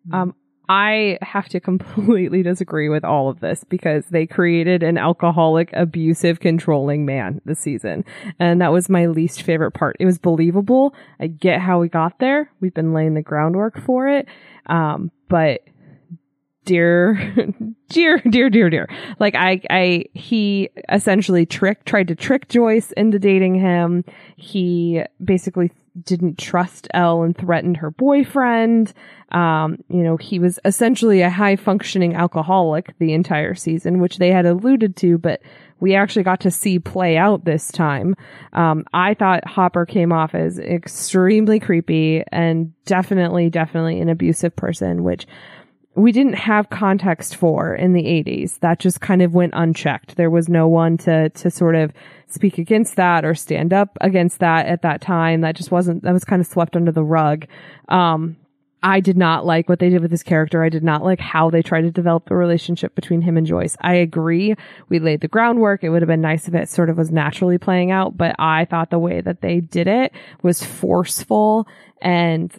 [0.07, 0.13] Mm-hmm.
[0.13, 0.35] Um,
[0.69, 6.39] I have to completely disagree with all of this because they created an alcoholic, abusive,
[6.39, 8.05] controlling man this season.
[8.39, 9.97] And that was my least favorite part.
[9.99, 10.95] It was believable.
[11.19, 12.49] I get how we got there.
[12.59, 14.27] We've been laying the groundwork for it.
[14.67, 15.61] Um, but
[16.65, 17.33] dear,
[17.89, 18.89] dear, dear, dear, dear.
[19.19, 24.03] Like I, I, he essentially tricked, tried to trick Joyce into dating him.
[24.35, 25.71] He basically
[26.01, 28.93] didn't trust El and threatened her boyfriend.
[29.31, 34.31] Um, you know, he was essentially a high functioning alcoholic the entire season, which they
[34.31, 35.41] had alluded to, but
[35.79, 38.15] we actually got to see play out this time.
[38.53, 45.03] Um, I thought Hopper came off as extremely creepy and definitely, definitely an abusive person,
[45.03, 45.27] which
[45.95, 48.59] we didn't have context for in the 80s.
[48.59, 50.15] That just kind of went unchecked.
[50.15, 51.93] There was no one to, to sort of
[52.27, 55.41] speak against that or stand up against that at that time.
[55.41, 57.45] That just wasn't, that was kind of swept under the rug.
[57.89, 58.37] Um,
[58.81, 60.61] I did not like what they did with his character.
[60.61, 63.77] I did not like how they tried to develop the relationship between him and Joyce.
[63.79, 64.55] I agree.
[64.89, 65.83] We laid the groundwork.
[65.83, 68.65] It would have been nice if it sort of was naturally playing out, but I
[68.65, 71.65] thought the way that they did it was forceful
[72.01, 72.53] and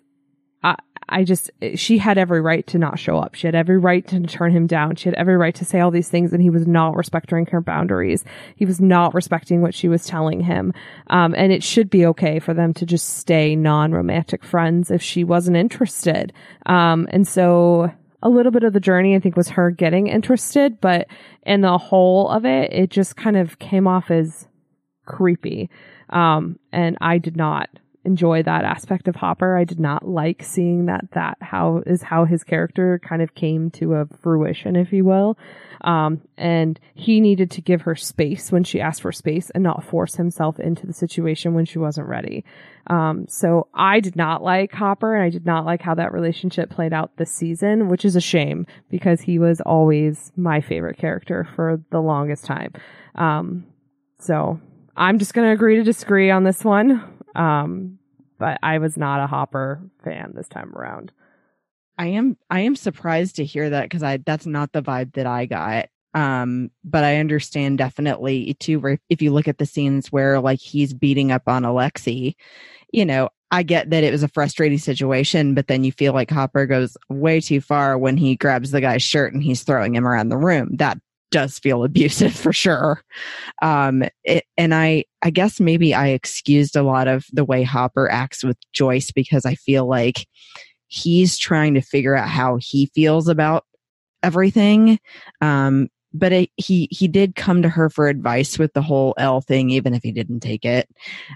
[1.15, 3.37] I just, she had every right to not show up.
[3.37, 4.97] She had every right to turn him down.
[4.97, 7.61] She had every right to say all these things and he was not respecting her
[7.61, 8.25] boundaries.
[8.57, 10.75] He was not respecting what she was telling him.
[11.07, 15.23] Um, and it should be okay for them to just stay non-romantic friends if she
[15.23, 16.33] wasn't interested.
[16.67, 20.81] Um, and so a little bit of the journey, I think, was her getting interested,
[20.81, 21.07] but
[21.45, 24.49] in the whole of it, it just kind of came off as
[25.07, 25.71] creepy.
[26.11, 27.69] Um, and I did not
[28.05, 29.57] enjoy that aspect of Hopper.
[29.57, 33.71] I did not like seeing that that how is how his character kind of came
[33.73, 35.39] to a fruition, if you will.
[35.83, 39.85] Um, and he needed to give her space when she asked for space and not
[39.85, 42.45] force himself into the situation when she wasn't ready.
[42.87, 46.71] Um, so I did not like Hopper and I did not like how that relationship
[46.71, 51.49] played out this season, which is a shame because he was always my favorite character
[51.55, 52.73] for the longest time.
[53.15, 53.67] Um,
[54.19, 54.61] so
[54.97, 57.14] I'm just going to agree to disagree on this one.
[57.35, 57.99] Um,
[58.39, 61.13] but I was not a Hopper fan this time around.
[61.97, 65.27] I am I am surprised to hear that because I that's not the vibe that
[65.27, 65.89] I got.
[66.15, 70.61] Um, but I understand definitely too where if you look at the scenes where like
[70.61, 72.37] he's beating up on Alexei,
[72.93, 76.31] you know, I get that it was a frustrating situation, but then you feel like
[76.31, 80.07] Hopper goes way too far when he grabs the guy's shirt and he's throwing him
[80.07, 80.71] around the room.
[80.77, 80.99] That
[81.35, 83.03] does feel abusive for sure.
[83.61, 88.09] Um, it, and I, I guess maybe I excused a lot of the way Hopper
[88.09, 90.29] acts with Joyce because I feel like
[90.87, 93.65] he's trying to figure out how he feels about
[94.23, 95.01] everything.
[95.41, 99.41] Um, but it, he he did come to her for advice with the whole El
[99.41, 100.89] thing, even if he didn't take it.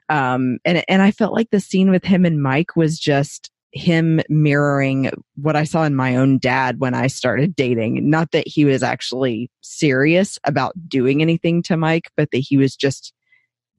[0.08, 4.20] Um, and and I felt like the scene with him and Mike was just him
[4.28, 8.10] mirroring what I saw in my own dad when I started dating.
[8.10, 12.76] Not that he was actually serious about doing anything to Mike, but that he was
[12.76, 13.12] just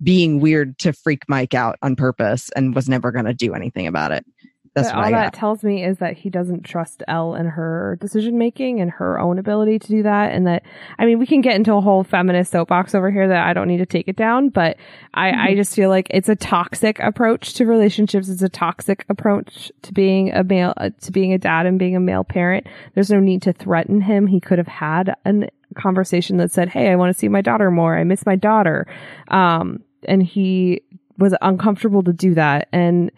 [0.01, 3.85] being weird to freak Mike out on purpose and was never going to do anything
[3.85, 4.25] about it.
[4.73, 8.81] That's all that tells me is that he doesn't trust El and her decision making
[8.81, 10.31] and her own ability to do that.
[10.31, 10.63] And that,
[10.97, 13.67] I mean, we can get into a whole feminist soapbox over here that I don't
[13.67, 14.77] need to take it down, but
[15.13, 15.47] I, Mm-hmm.
[15.47, 18.29] I just feel like it's a toxic approach to relationships.
[18.29, 21.95] It's a toxic approach to being a male, uh, to being a dad and being
[21.95, 22.67] a male parent.
[22.93, 24.27] There's no need to threaten him.
[24.27, 27.71] He could have had a conversation that said, Hey, I want to see my daughter
[27.71, 27.97] more.
[27.97, 28.87] I miss my daughter.
[29.29, 30.81] Um, and he
[31.17, 32.67] was uncomfortable to do that.
[32.71, 33.11] And,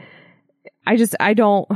[0.91, 1.71] I just, I don't,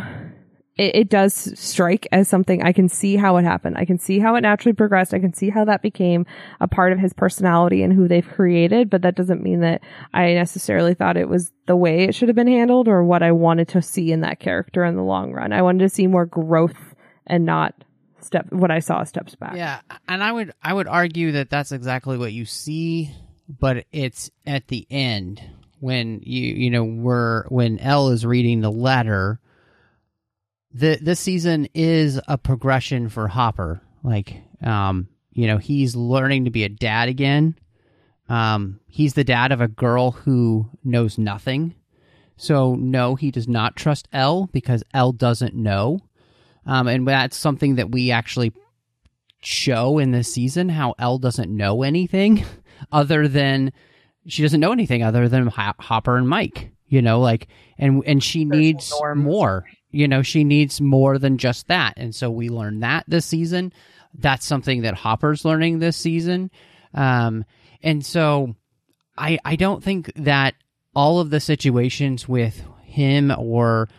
[0.76, 3.78] it, it, does strike as something I can see how it happened.
[3.78, 5.14] I can see how it naturally progressed.
[5.14, 6.26] I can see how that became
[6.60, 9.80] a part of his personality and who they've created, but that doesn't mean that
[10.14, 13.32] I necessarily thought it was the way it should have been handled or what I
[13.32, 15.54] wanted to see in that character in the long run.
[15.54, 16.94] I wanted to see more growth
[17.26, 17.74] and not
[18.20, 19.56] step, what I saw steps back.
[19.56, 19.80] Yeah.
[20.10, 23.16] And I would, I would argue that that's exactly what you see,
[23.48, 25.42] but it's at the end
[25.80, 29.40] when you you know we're when El is reading the letter
[30.76, 33.82] the this season is a progression for Hopper.
[34.04, 37.58] Like um you know he's learning to be a dad again.
[38.30, 41.76] Um he's the dad of a girl who knows nothing.
[42.38, 46.02] So no he does not trust El because El doesn't know.
[46.66, 48.52] Um and that's something that we actually
[49.42, 52.44] show in this season how El doesn't know anything
[52.92, 53.72] other than
[54.28, 57.48] she doesn't know anything other than Hopper and Mike, you know, like,
[57.78, 59.24] and and she needs norms.
[59.24, 63.26] more, you know, she needs more than just that, and so we learned that this
[63.26, 63.74] season.
[64.18, 66.50] That's something that Hopper's learning this season,
[66.94, 67.46] um,
[67.84, 68.56] and so
[69.18, 70.56] I I don't think that
[70.96, 73.90] all of the situations with him or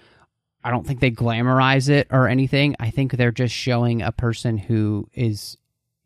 [0.65, 2.75] I don't think they glamorize it or anything.
[2.81, 5.57] I think they're just showing a person who is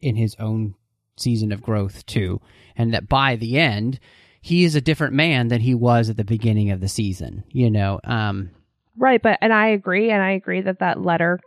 [0.03, 0.75] in his own
[1.21, 2.41] season of growth too
[2.77, 3.99] and that by the end
[4.41, 7.71] he is a different man than he was at the beginning of the season you
[7.71, 8.51] know um
[8.97, 11.41] Right, but and I agree, and I agree that that letter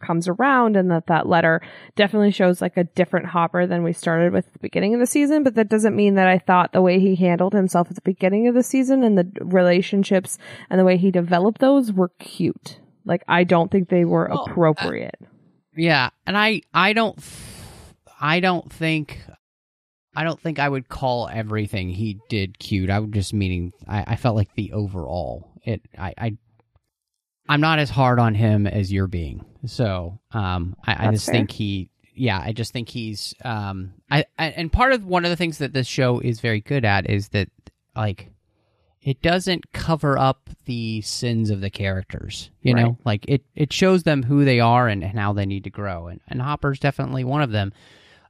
[0.00, 1.60] comes around and that that letter
[1.96, 5.06] definitely shows like a different Hopper than we started with at the beginning of the
[5.06, 5.42] season.
[5.42, 8.46] But that doesn't mean that I thought the way he handled himself at the beginning
[8.46, 10.38] of the season and the relationships
[10.70, 12.78] and the way he developed those were cute.
[13.04, 15.18] Like I don't think they were Well, appropriate.
[15.76, 17.20] Yeah, and I I don't
[18.22, 19.18] I don't think
[20.14, 22.88] I don't think I would call everything he did cute.
[22.88, 26.36] I would just meaning I, I felt like the overall it I, I
[27.48, 29.44] I'm not as hard on him as you're being.
[29.66, 31.34] So um I, I just fair.
[31.34, 35.30] think he yeah, I just think he's um I, I and part of one of
[35.30, 37.48] the things that this show is very good at is that
[37.96, 38.30] like
[39.00, 42.82] it doesn't cover up the sins of the characters you Right.
[42.84, 45.70] know like it it shows them who they are and, and how they need to
[45.70, 47.72] grow and and hopper's definitely one of them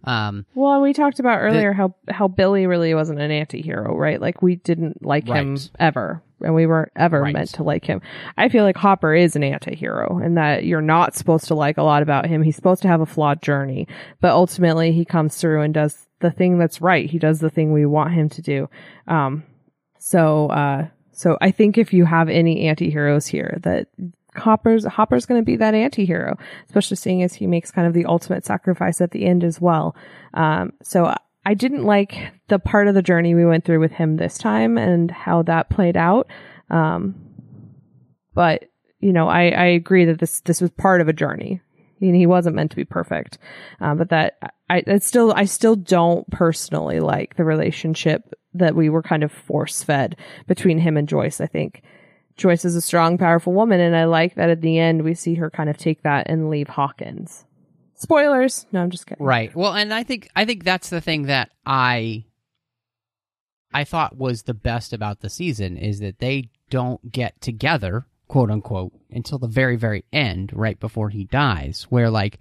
[0.04, 4.20] um Well, and we talked about earlier how how Billy really wasn't an anti-hero, right?
[4.20, 7.34] Like we didn't like him ever, and we weren't ever Right.
[7.34, 8.00] meant to like him.
[8.36, 11.82] I feel like Hopper is an anti-hero, and that you're not supposed to like a
[11.82, 12.42] lot about him.
[12.42, 13.86] He's supposed to have a flawed journey,
[14.20, 17.08] but ultimately he comes through and does the thing that's right.
[17.10, 18.68] He does the thing we want him to do.
[19.08, 19.42] Um,
[19.98, 23.86] so, uh, so I think if you have any anti-heroes here, that
[24.36, 28.06] Hopper's Hopper's going to be that anti-hero, especially seeing as he makes kind of the
[28.06, 29.94] ultimate sacrifice at the end as well.
[30.34, 31.14] Um, so
[31.44, 34.78] I- didn't like the part of the journey we went through with him this time
[34.78, 36.28] and how that played out.
[36.70, 37.14] Um,
[38.34, 38.64] but
[39.00, 41.60] you know, I, I agree that this this was part of a journey.
[41.98, 43.38] He, he wasn't meant to be perfect,
[43.80, 44.38] uh, but that
[44.70, 49.32] I it's still I still don't personally like the relationship that we were kind of
[49.32, 50.16] force fed
[50.46, 51.40] between him and Joyce.
[51.40, 51.82] I think
[52.36, 55.34] Joyce is a strong, powerful woman, and I like that at the end we see
[55.36, 57.44] her kind of take that and leave Hawkins.
[57.94, 58.66] Spoilers.
[58.72, 59.24] No, I'm just kidding.
[59.24, 62.24] right well and i think i think that's the thing that i
[63.72, 68.50] i thought was the best about the season is that they don't get together quote
[68.50, 72.40] unquote until the very very end right before he dies where like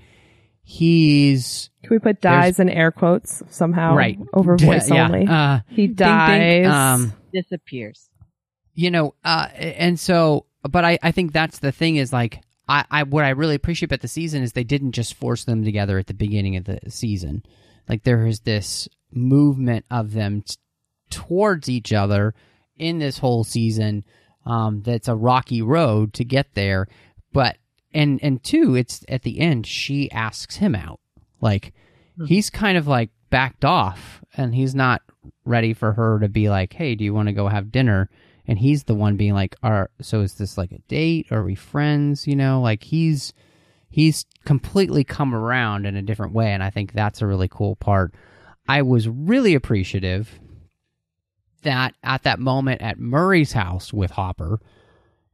[0.64, 3.96] he's Can we put dies in air quotes somehow?
[3.96, 5.28] right Over voice yeah, only.
[5.28, 6.40] uh he ding, dies.
[6.40, 8.10] ding, um Disappears.
[8.82, 12.84] You know uh and so but i i think that's the thing is like i
[12.90, 15.98] i what i really appreciate about the season is they didn't just force them together
[15.98, 17.44] at the beginning of the season.
[17.88, 20.56] Like there is this movement of them t-
[21.10, 22.34] towards each other
[22.78, 24.04] in this whole season
[24.46, 26.88] um that's a rocky road to get there.
[27.34, 27.58] But
[27.94, 31.00] and and two it's at the end she asks him out.
[31.40, 31.74] Like
[32.26, 35.02] he's kind of like backed off and he's not
[35.46, 38.10] ready for her to be like hey do you want to go have dinner
[38.48, 41.32] and he's the one being like are so is this like a date?
[41.32, 42.28] Are we friends?
[42.28, 43.34] You know like he's
[43.90, 47.76] he's completely come around in a different way and i think that's a really cool
[47.76, 48.14] part.
[48.68, 50.40] I was really appreciative
[51.64, 54.60] that at that moment at murray's house with hopper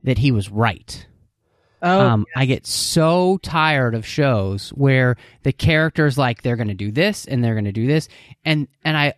[0.03, 1.05] that he was right.
[1.81, 6.73] Oh, um, I get so tired of shows where the characters like they're going to
[6.73, 8.09] do this and they're going to do this,
[8.43, 9.13] and and I,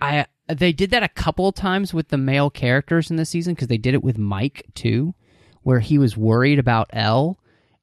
[0.00, 3.54] I they did that a couple of times with the male characters in the season
[3.54, 5.14] because they did it with Mike too,
[5.62, 7.38] where he was worried about El,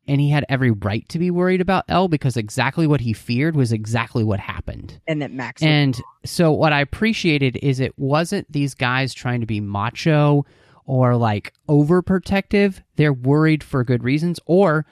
[0.08, 3.56] and he had every right to be worried about El because exactly what he feared
[3.56, 5.00] was exactly what happened.
[5.08, 5.62] and that Max.
[5.62, 10.46] And so what I appreciated is it wasn't these guys trying to be macho
[10.86, 12.82] or like overprotective.
[12.96, 14.86] They're worried for good reasons or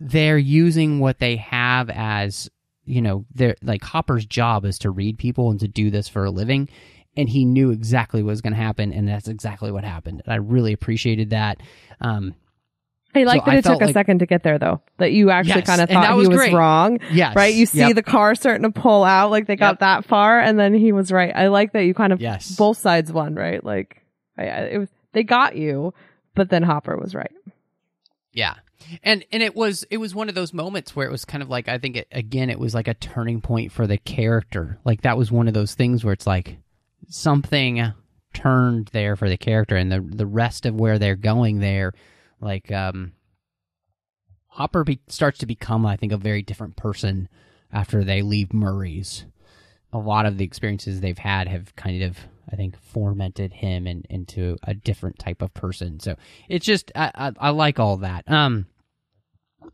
[0.00, 2.48] they're using what they have as,
[2.84, 6.24] you know, they're like Hopper's job is to read people and to do this for
[6.24, 6.68] a living.
[7.16, 10.22] And he knew exactly what was going to happen, and that's exactly what happened.
[10.24, 11.60] And I really appreciated that.
[12.00, 12.34] Um,
[13.14, 14.82] I like So that I it took a like- second to get there, though.
[14.98, 16.52] That you actually Yes, kind of thought was he was great.
[16.52, 17.54] wrong, yes, right?
[17.54, 17.94] You see Yep.
[17.94, 19.78] the car starting to pull out, like they got Yep.
[19.80, 21.30] that far, and then he was right.
[21.34, 22.56] I like that you kind of Yes.
[22.56, 23.62] both sides won, right?
[23.62, 24.02] Like,
[24.36, 25.94] I, I- it was they got you,
[26.34, 27.30] but then Hopper was right.
[28.32, 28.54] Yeah.
[29.02, 31.48] And and it was it was one of those moments where it was kind of
[31.48, 34.78] like I think it, again it was like a turning point for the character.
[34.84, 36.58] Like that was one of those things where it's like
[37.08, 37.92] something
[38.32, 41.92] turned there for the character and the the rest of where they're going there
[42.40, 43.12] like um
[44.48, 47.28] Hopper be, starts to become I think a very different person
[47.72, 49.26] after they leave Murray's.
[49.92, 52.18] A lot of the experiences they've had have kind of
[52.50, 55.98] I think fomented him in, into a different type of person.
[55.98, 56.14] So
[56.48, 58.30] it's just I, I, I like all that.
[58.30, 58.66] Um,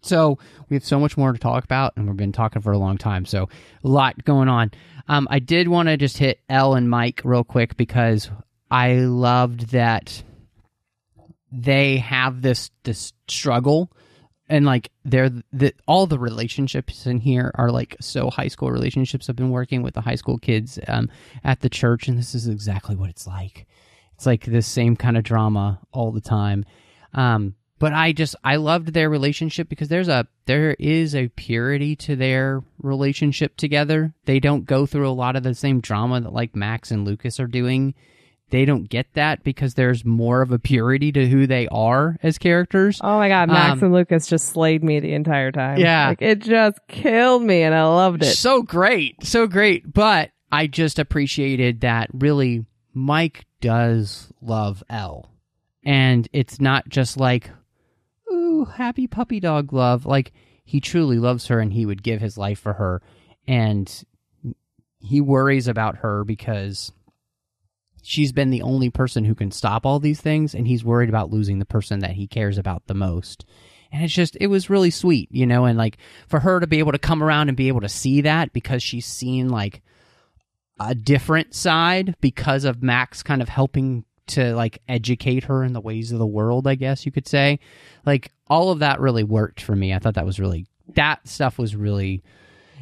[0.00, 2.78] so we have so much more to talk about, and we've been talking for a
[2.78, 3.26] long time.
[3.26, 3.48] So
[3.84, 4.70] a lot going on.
[5.08, 8.30] Um, I did want to just hit El and Mike real quick because
[8.70, 10.22] I loved that
[11.52, 13.90] they have this this struggle
[14.48, 19.28] and like they're the all the relationships in here are like so high school relationships.
[19.28, 21.08] I've been working with the high school kids um,
[21.44, 23.66] at the church and this is exactly what it's like.
[24.14, 26.64] It's like this same kind of drama all the time.
[27.14, 31.96] Um, but I just I loved their relationship because there's a there is a purity
[31.96, 34.12] to their relationship together.
[34.26, 37.40] They don't go through a lot of the same drama that like Max and Lucas
[37.40, 37.94] are doing.
[38.50, 42.36] They don't get that because there's more of a purity to who they are as
[42.36, 43.00] characters.
[43.02, 45.78] Oh my god, Max Um, and Lucas just slayed me the entire time.
[45.78, 46.08] Yeah.
[46.08, 48.36] Like it just killed me and I loved it.
[48.36, 49.90] So great, so great.
[49.92, 55.30] But I just appreciated that really Mike does love El.
[55.84, 57.50] And it's not just like,
[58.30, 60.06] ooh, happy puppy dog love.
[60.06, 60.32] Like,
[60.64, 63.02] he truly loves her and he would give his life for her.
[63.46, 64.04] And
[65.00, 66.92] he worries about her because
[68.02, 70.54] she's been the only person who can stop all these things.
[70.54, 73.44] And he's worried about losing the person that he cares about the most.
[73.92, 76.78] And it's just, it was really sweet, you know, and like for her to be
[76.78, 79.82] able to come around and be able to see that because she's seen like
[80.78, 85.80] a different side because of Max kind of helping to like educate her in the
[85.80, 87.60] ways of the world, I guess you could say.
[88.04, 89.94] Like all of that really worked for me.
[89.94, 92.22] I thought that was really, that stuff was really,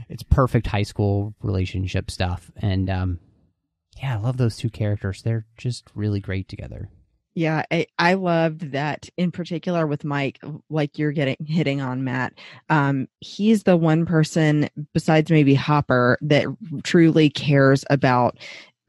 [0.08, 2.50] it's perfect high school relationship stuff.
[2.56, 3.18] And, um,
[4.00, 5.22] yeah, I love those two characters.
[5.22, 6.88] They're just really great together.
[7.34, 10.40] Yeah, I, I loved that in particular with Mike,
[10.70, 12.32] like you're getting hitting on Matt.
[12.68, 16.46] Um, he's the one person besides maybe Hopper that
[16.82, 18.38] truly cares about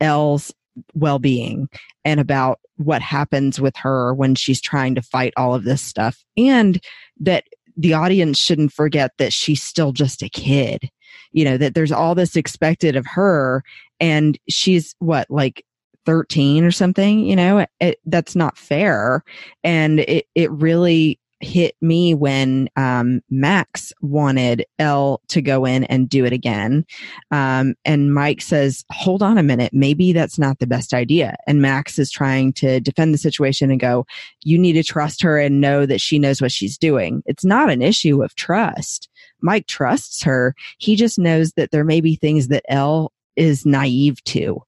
[0.02, 0.52] El's
[0.94, 1.68] well being
[2.06, 6.24] and about what happens with her when she's trying to fight all of this stuff.
[6.38, 6.82] And
[7.20, 10.90] that the audience shouldn't forget that she's still just a kid.
[11.32, 13.64] You know, that there's all this expected of her
[14.00, 15.64] and she's what, like
[16.06, 19.24] 13 or something, you know, it, that's not fair.
[19.64, 26.10] And it, it really hit me when um, Max wanted El to go in and
[26.10, 26.86] do it again.
[27.32, 31.36] Um, and Mike says, hold on a minute, maybe that's not the best idea.
[31.48, 34.06] And Max is trying to defend the situation and go,
[34.44, 37.24] you need to trust her and know that she knows what she's doing.
[37.26, 39.10] It's not an issue of trust.
[39.42, 40.56] Mike trusts her.
[40.78, 44.62] He just knows that there may be things that El is naive to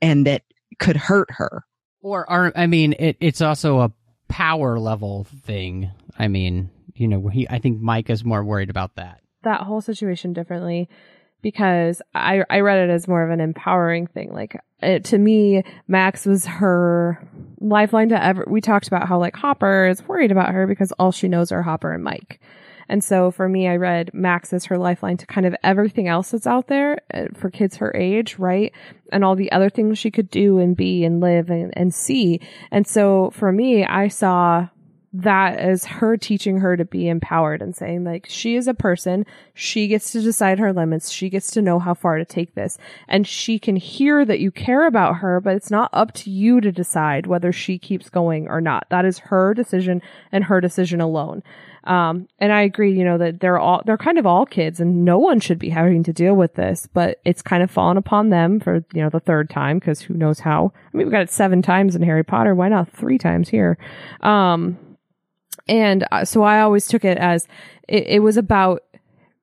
[0.00, 0.42] and that
[0.78, 1.64] could hurt her.
[2.02, 3.92] Or, or I mean, it, it's also a
[4.28, 5.90] power level thing.
[6.18, 7.48] I mean, you know, he.
[7.48, 9.20] I think Mike is more worried about that.
[9.42, 10.88] that whole situation differently
[11.42, 14.32] because I I read it as more of an empowering thing.
[14.32, 17.26] Like it, to me, Max was her
[17.60, 18.44] lifeline to ever.
[18.48, 21.62] We talked about how like Hopper is worried about her because all she knows are
[21.62, 22.40] Hopper and Mike.
[22.88, 26.30] And so for me, I read Max as her lifeline to kind of everything else
[26.30, 28.72] that's out there uh, for kids her age, right?
[29.12, 32.40] And all the other things she could do and be and live and, and see.
[32.70, 34.68] And so for me, I saw
[35.22, 39.24] that as her teaching her to be empowered and saying like she is a person.
[39.54, 41.10] She gets to decide her limits.
[41.10, 42.76] She gets to know how far to take this.
[43.08, 46.60] And she can hear that you care about her but it's not up to you
[46.60, 48.86] to decide whether she keeps going or not.
[48.90, 51.42] That is her decision and her decision alone
[51.86, 55.04] um, and I agree, you know, that they're all, they're kind of all kids and
[55.04, 58.30] no one should be having to deal with this, but it's kind of fallen upon
[58.30, 60.72] them for, you know, the third time because who knows how.
[60.92, 62.54] I mean, we got it seven times in Harry Potter.
[62.54, 63.78] Why not three times here?
[64.20, 64.78] Um,
[65.68, 67.46] and uh, so I always took it as
[67.88, 68.82] it, it was about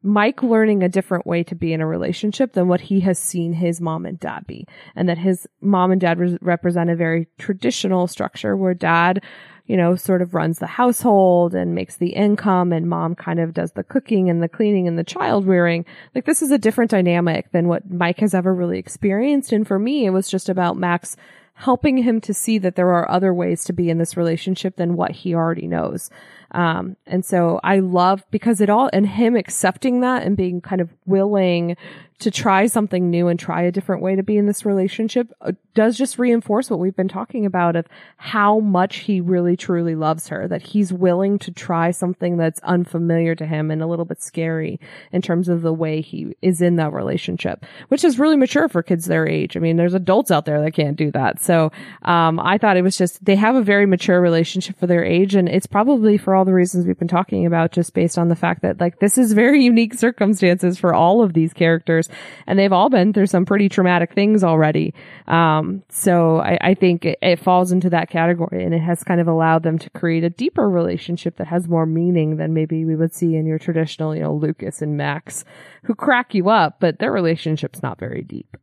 [0.01, 3.53] Mike learning a different way to be in a relationship than what he has seen
[3.53, 4.67] his mom and dad be.
[4.97, 9.23] And that his mom and dad re- represent a very traditional structure where dad,
[9.65, 13.53] you know, sort of runs the household and makes the income and mom kind of
[13.53, 15.85] does the cooking and the cleaning and the child rearing.
[16.13, 19.53] Like this is a different dynamic than what Mike has ever really experienced.
[19.53, 21.15] And for me, it was just about Max
[21.55, 24.95] helping him to see that there are other ways to be in this relationship than
[24.95, 26.09] what he already knows.
[26.53, 30.81] Um, and so I love because it all, and him accepting that and being kind
[30.81, 31.75] of willing
[32.23, 35.51] to try something new and try a different way to be in this relationship uh,
[35.73, 37.85] does just reinforce what we've been talking about of
[38.15, 43.35] how much he really truly loves her, that he's willing to try something that's unfamiliar
[43.35, 44.79] to him and a little bit scary
[45.11, 48.81] in terms of the way he is in that relationship, which is really mature for
[48.81, 49.57] kids their age.
[49.57, 51.41] I mean, there's adults out there that can't do that.
[51.41, 51.71] So,
[52.03, 55.35] um, I thought it was just, they have a very mature relationship for their age
[55.35, 58.35] and it's probably for all the reasons we've been talking about, just based on the
[58.35, 62.09] fact that like this is very unique circumstances for all of these characters
[62.47, 64.93] and they've all been through some pretty traumatic things already.
[65.27, 69.21] Um, so I, I think it, it falls into that category and it has kind
[69.21, 72.95] of allowed them to create a deeper relationship that has more meaning than maybe we
[72.95, 75.45] would see in your traditional, you know, Lucas and Max
[75.83, 78.57] who crack you up, but their relationship's not very deep.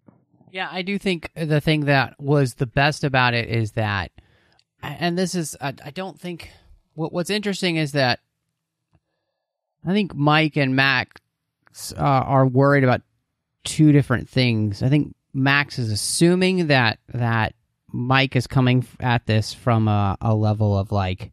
[0.53, 4.11] Yeah, I do think the thing that was the best about it is that,
[4.83, 6.51] and this is, I, I don't think,
[7.09, 8.21] what's interesting is that
[9.87, 11.13] I think Mike and Max
[11.97, 13.03] uh, are worried about
[13.65, 14.83] two different things.
[14.83, 17.55] I think Max is assuming that that
[17.93, 21.33] Mike is coming at this from a, a level of like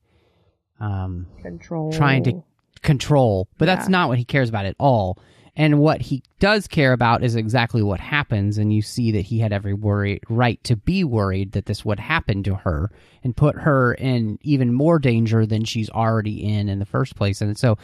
[0.79, 1.91] um, Control.
[1.91, 2.43] trying to
[2.81, 5.17] control, but that's not what he cares about at all.
[5.59, 9.39] And what he does care about is exactly what happens, and you see that he
[9.39, 12.91] had every worry right to be worried that this would happen to her
[13.23, 17.41] and put her in even more danger than she's already in in the first place.
[17.41, 17.79] And so,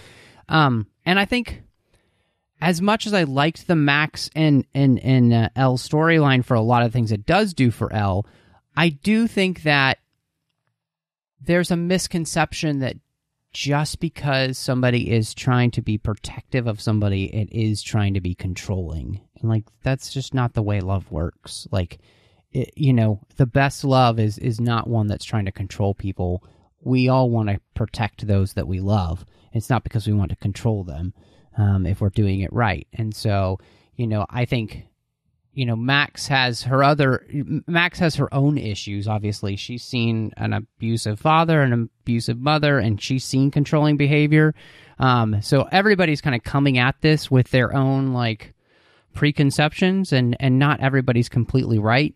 [0.49, 1.63] um, and I think
[2.61, 6.61] as much as I liked the Max and and and uh, El storyline for a
[6.61, 8.27] lot of things it does do for El,
[8.77, 9.97] I do think that
[11.41, 12.97] there's a misconception that
[13.53, 18.33] just because somebody is trying to be protective of somebody, it is trying to be
[18.33, 19.21] controlling.
[19.39, 21.67] And like that's just not the way love works.
[21.71, 21.99] Like
[22.51, 26.43] it, you know, the best love is is not one that's trying to control people.
[26.81, 29.25] We all want to protect those that we love.
[29.53, 31.13] It's not because we want to control them
[31.57, 32.87] um, if we're doing it right.
[32.93, 33.59] And so,
[33.95, 34.87] you know, I think
[35.53, 37.25] you know max has her other
[37.67, 39.55] max has her own issues obviously.
[39.55, 41.73] She's seen an abusive father an
[42.03, 44.53] abusive mother and she's seen controlling behavior.
[44.99, 48.53] Um, so everybody's kind of coming at this with their own like
[49.13, 52.15] preconceptions and and not everybody's completely right.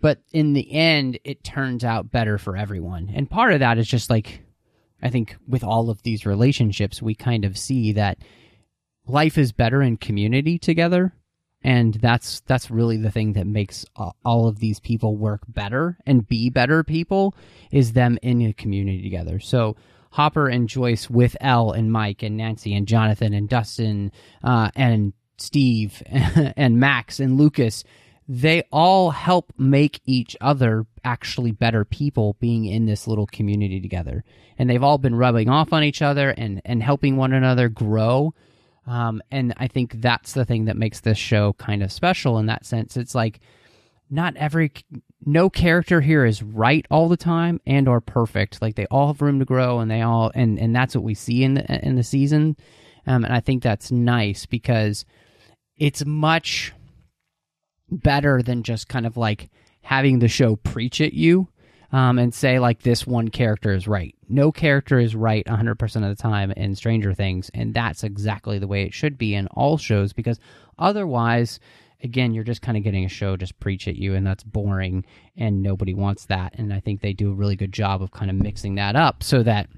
[0.00, 3.10] But in the end it turns out better for everyone.
[3.14, 4.42] And part of that is just like
[5.02, 8.18] i think with all of these relationships we kind of see that
[9.06, 11.12] life is better in community together
[11.64, 16.28] and that's that's really the thing that makes all of these people work better and
[16.28, 17.34] be better people
[17.72, 19.40] is them in a community together.
[19.40, 19.76] So
[20.10, 24.12] hopper and joyce with el and mike and nancy and jonathan and dustin
[24.44, 26.00] uh, and steve
[26.56, 27.82] and max and lucas
[28.28, 34.24] they all help make each other actually better people being in this little community together.
[34.58, 38.32] And they've all been rubbing off on each other and and helping one another grow
[38.86, 42.46] um, and I think that's the thing that makes this show kind of special in
[42.46, 42.96] that sense.
[42.96, 43.40] It's like
[44.10, 44.72] not every
[45.24, 48.60] no character here is right all the time and or perfect.
[48.60, 51.14] Like they all have room to grow, and they all and and that's what we
[51.14, 52.56] see in the in the season.
[53.06, 55.04] Um, and I think that's nice because
[55.76, 56.72] it's much
[57.90, 59.50] better than just kind of like
[59.82, 61.48] having the show preach at you
[61.92, 64.14] um, and say like this one character is right.
[64.28, 68.66] No character is right 100% of the time in Stranger Things, and that's exactly the
[68.68, 70.38] way it should be in all shows because
[70.78, 71.60] otherwise,
[72.02, 75.04] again, you're just kind of getting a show just preach at you, and that's boring,
[75.36, 76.54] and nobody wants that.
[76.58, 79.22] And I think they do a really good job of kind of mixing that up
[79.22, 79.68] so that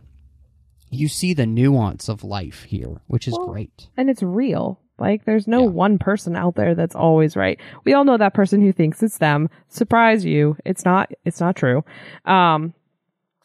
[0.91, 3.89] you see the nuance of life here, which is Well, great.
[3.97, 4.81] and it's real.
[4.99, 5.69] Like there's no Yeah.
[5.71, 7.61] one person out there that's always right.
[7.85, 9.49] We all know that person who thinks it's them.
[9.69, 10.57] Surprise you.
[10.65, 11.85] It's not it's not true.
[12.25, 12.73] Um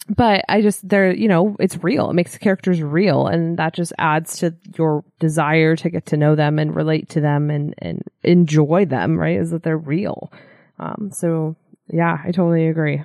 [0.10, 2.10] but I just they're you know, it's real.
[2.10, 6.18] It makes the characters real and that just adds to your desire to get to
[6.18, 9.38] know them and relate to them and and enjoy them, right?
[9.38, 10.32] Is that they're real.
[10.80, 11.56] Um so
[11.90, 13.04] yeah, I totally agree.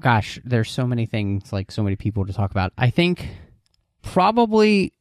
[0.00, 2.72] gosh, there's so many things, like so many people to talk about.
[2.78, 3.28] I think
[4.02, 4.92] probably,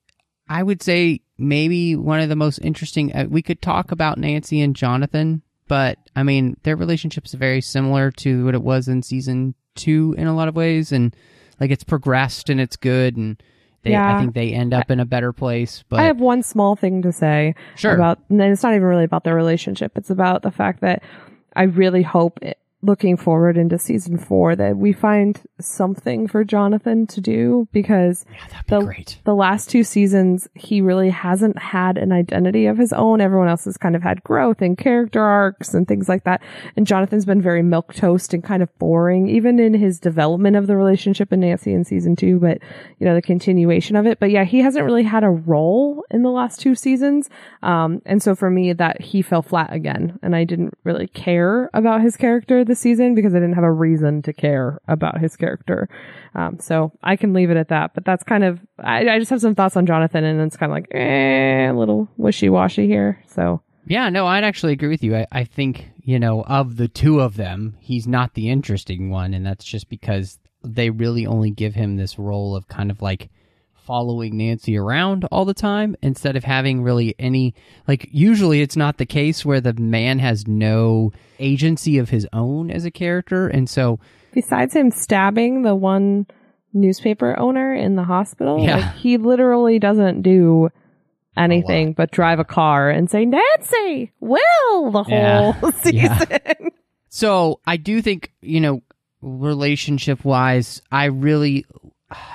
[0.50, 3.14] I would say maybe one of the most interesting.
[3.14, 7.62] Uh, we could talk about Nancy and Jonathan, but I mean, their relationship is very
[7.62, 11.16] similar to what it was in season two in a lot of ways, and
[11.60, 13.42] like it's progressed and it's good, and
[13.84, 15.84] they, I think they end up in a better place.
[15.88, 17.94] But I have one small thing to say Sure.
[17.94, 19.94] about, and it's not even really about their relationship.
[19.98, 21.04] It's about the fact that
[21.56, 27.08] I really hope, it, looking forward into season four, that we find something for Jonathan
[27.08, 29.20] to do because yeah, be the, great.
[29.24, 33.20] the last two seasons, he really hasn't had an identity of his own.
[33.20, 36.42] Everyone else has kind of had growth and character arcs and things like that.
[36.76, 40.68] And Jonathan's been very milk toast and kind of boring, even in his development of
[40.68, 42.60] the relationship in Nancy in season two, but
[43.00, 44.20] you know, the continuation of it.
[44.20, 47.28] But yeah, he hasn't really had a role in the last two seasons.
[47.64, 50.20] Um, and so for me, that he fell flat again.
[50.22, 53.72] And I didn't really care about his character this season because I didn't have a
[53.72, 55.90] reason to care about his character.
[56.36, 57.94] Um, so I can leave it at that.
[57.94, 60.72] But that's kind of, I, I just have some thoughts on Jonathan and it's kind
[60.72, 63.24] of like, eh, a little wishy washy here.
[63.28, 65.16] So Yeah, no, I'd actually agree with you.
[65.16, 69.34] I, I think, you know, of the two of them, he's not the interesting one,
[69.34, 73.30] and that's just because they really only give him this role of kind of like
[73.88, 77.56] following Nancy around all the time instead of having really any
[77.88, 82.70] like usually it's not the case where the man has no agency of his own
[82.70, 83.98] as a character and so
[84.34, 86.28] besides him stabbing the one
[86.74, 88.76] newspaper owner in the hospital, Yeah.
[88.78, 90.70] like, he literally doesn't do
[91.36, 95.54] anything but drive a car and say, Nancy, Will, the Yeah.
[95.54, 96.28] whole season.
[96.30, 96.54] Yeah.
[97.10, 98.84] So I do think, you know,
[99.22, 101.66] relationship wise, I really,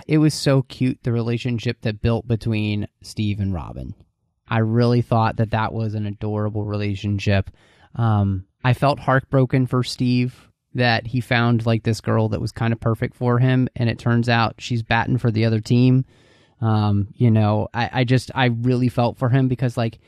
[0.07, 3.95] it was so cute the relationship that built between Steve and Robin.
[4.49, 7.51] I really thought that that was an adorable relationship.
[7.95, 12.73] Um, I felt heartbroken for Steve that he found like this girl that was kind
[12.73, 16.05] of perfect for him, and it turns out she's batting for the other team.
[16.61, 19.99] Um, you know, I, I just I really felt for him because like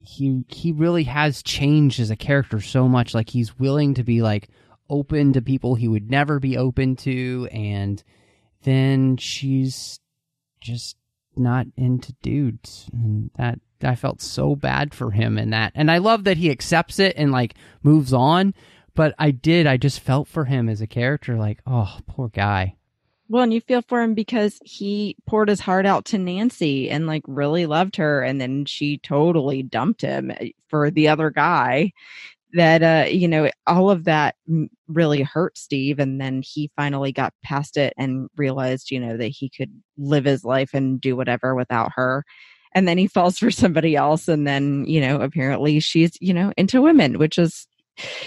[0.00, 3.14] he he really has changed as a character so much.
[3.14, 4.48] Like he's willing to be like
[4.88, 8.02] open to people he would never be open to, and
[8.66, 10.00] then she's
[10.60, 10.96] just
[11.36, 15.72] not into dudes, and that I felt so bad for him in that.
[15.76, 18.54] And I love that he accepts it and like moves on.
[18.94, 22.74] But I did, I just felt for him as a character, like, oh, poor guy.
[23.28, 27.06] Well, and you feel for him because he poured his heart out to Nancy and
[27.06, 28.22] like really loved her.
[28.22, 31.92] And then she totally dumped him eh, for the other guy.
[32.54, 34.36] That, uh, you know, all of that
[34.88, 35.98] really hurt Steve.
[35.98, 40.24] And then he finally got past it and realized, you know, that he could live
[40.24, 42.24] his life and do whatever without her
[42.76, 46.52] and then he falls for somebody else and then you know apparently she's you know
[46.56, 47.66] into women which is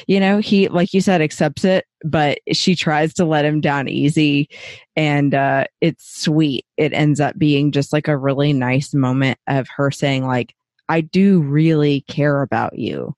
[0.07, 3.87] you know he like you said accepts it but she tries to let him down
[3.87, 4.49] easy
[4.95, 9.67] and uh it's sweet it ends up being just like a really nice moment of
[9.75, 10.55] her saying like
[10.89, 13.15] i do really care about you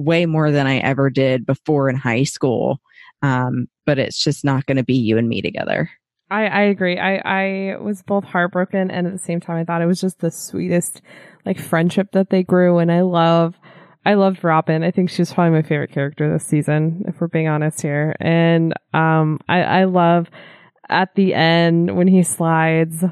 [0.00, 2.80] way more than i ever did before in high school
[3.22, 5.90] um but it's just not going to be you and me together
[6.30, 6.96] I, I agree.
[6.98, 10.20] I, I was both heartbroken and at the same time I thought it was just
[10.20, 11.02] the sweetest
[11.44, 13.56] like friendship that they grew and I love
[14.06, 14.82] I loved Robin.
[14.82, 18.14] I think she's probably my favorite character this season, if we're being honest here.
[18.20, 20.30] And um I, I love
[20.88, 23.04] at the end when he slides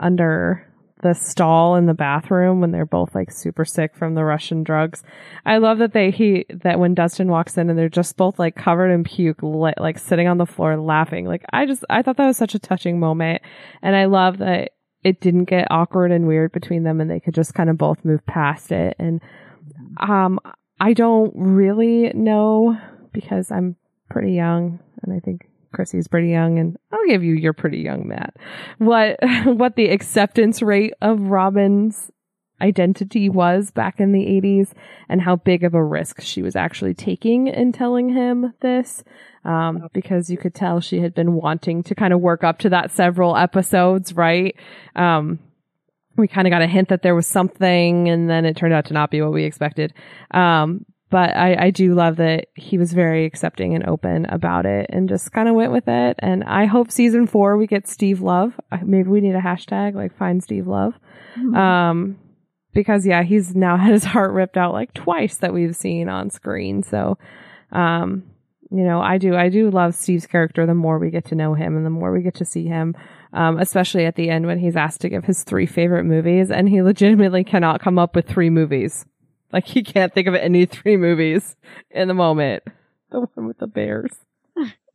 [0.00, 0.65] under
[1.02, 5.02] the stall in the bathroom when they're both like super sick from the Russian drugs.
[5.44, 8.56] I love that they he that when Dustin walks in and they're just both like
[8.56, 11.26] covered in puke, like sitting on the floor laughing.
[11.26, 13.42] Like I just I thought that was such a touching moment,
[13.82, 14.72] and I love that
[15.04, 18.04] it didn't get awkward and weird between them, and they could just kind of both
[18.04, 18.96] move past it.
[18.98, 19.20] And
[19.98, 20.40] um,
[20.80, 22.76] I don't really know
[23.12, 23.76] because I'm
[24.08, 28.08] pretty young, and I think Chrissy's pretty young, and I'll give you you're pretty young,
[28.08, 28.36] Matt.
[28.78, 32.10] What what the acceptance rate of Robin's
[32.60, 34.72] identity was back in the 80s
[35.08, 39.04] and how big of a risk she was actually taking in telling him this.
[39.44, 42.70] Um, because you could tell she had been wanting to kind of work up to
[42.70, 44.56] that several episodes, right?
[44.96, 45.38] Um,
[46.16, 48.86] we kind of got a hint that there was something and then it turned out
[48.86, 49.94] to not be what we expected.
[50.32, 50.84] Um,
[51.16, 55.08] but I, I do love that he was very accepting and open about it and
[55.08, 56.16] just kind of went with it.
[56.18, 58.60] And I hope season four we get Steve Love.
[58.84, 60.92] Maybe we need a hashtag like find Steve Love.
[61.38, 61.54] Mm-hmm.
[61.54, 62.18] Um,
[62.74, 66.28] because yeah, he's now had his heart ripped out like twice that we've seen on
[66.28, 66.82] screen.
[66.82, 67.16] So,
[67.72, 68.24] um,
[68.70, 71.54] you know, I do, I do love Steve's character the more we get to know
[71.54, 72.94] him and the more we get to see him.
[73.32, 76.68] Um, especially at the end when he's asked to give his three favorite movies and
[76.68, 79.06] he legitimately cannot come up with three movies.
[79.52, 81.56] Like he can't think of any three movies
[81.90, 82.62] in the moment.
[83.08, 84.10] The one with the bears.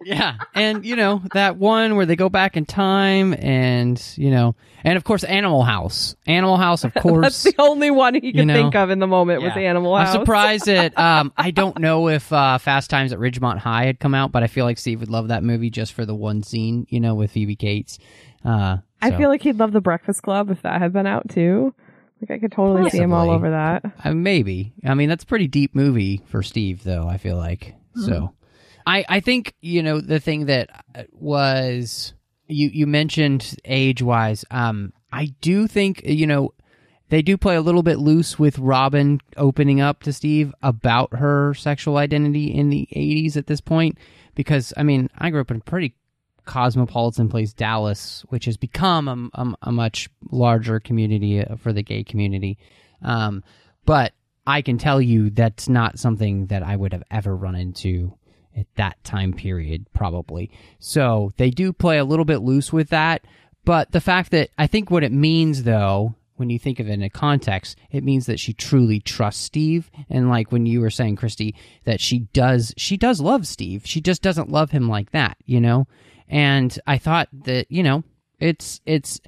[0.04, 4.54] yeah, and you know that one where they go back in time, and you know,
[4.84, 6.18] and of course, Animal House.
[6.28, 7.44] Animal House, of course.
[7.44, 9.48] That's the only one he could know, think of in the moment yeah.
[9.48, 10.14] was Animal House.
[10.14, 13.98] I'm surprised that um, I don't know if uh, Fast Times at Ridgemont High had
[13.98, 16.44] come out, but I feel like Steve would love that movie just for the one
[16.44, 17.98] scene, you know, with Phoebe Cates.
[18.44, 18.82] Uh, so.
[19.02, 21.74] I feel like he'd love The Breakfast Club if that had been out too.
[22.22, 23.00] Like I could totally Possibly.
[23.00, 23.84] see him all over that.
[24.04, 24.74] Uh, maybe.
[24.86, 27.08] I mean, that's a pretty deep movie for Steve, though.
[27.08, 28.06] I feel like mm-hmm.
[28.06, 28.34] so.
[28.86, 32.14] I I think you know the thing that uh, was
[32.48, 34.46] you you mentioned age wise.
[34.52, 36.54] Um, I do think you know
[37.10, 41.54] they do play a little bit loose with Robin opening up to Steve about her
[41.54, 43.98] sexual identity in the 80s at this point
[44.34, 45.96] because I mean I grew up in a pretty
[46.46, 51.84] cosmopolitan place Dallas, which has become a, a, a much larger community uh, for the
[51.84, 52.58] gay community.
[53.02, 53.44] Um,
[53.86, 54.14] but
[54.46, 58.14] I can tell you that's not something that I would have ever run into
[58.56, 60.52] at that time period, probably.
[60.80, 63.26] So they do play a little bit loose with that.
[63.64, 66.94] But the fact that I think what it means, though, when you think of it
[66.94, 69.92] in a context, it means that she truly trusts Steve.
[70.10, 73.84] And like when you were saying, Christy, that she does, she does love Steve.
[73.86, 75.88] She just doesn't love him like that, you know?
[76.32, 78.04] And I thought that you know
[78.40, 79.22] it's it's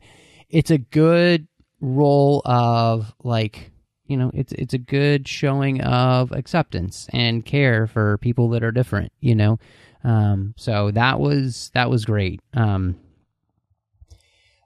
[0.49, 1.47] it's a good
[1.81, 3.71] role of like
[4.07, 8.71] you know it's it's a good showing of acceptance and care for people that are
[8.71, 9.59] different you know?
[10.05, 12.41] Um, so that was that was great.
[12.53, 12.95] Um,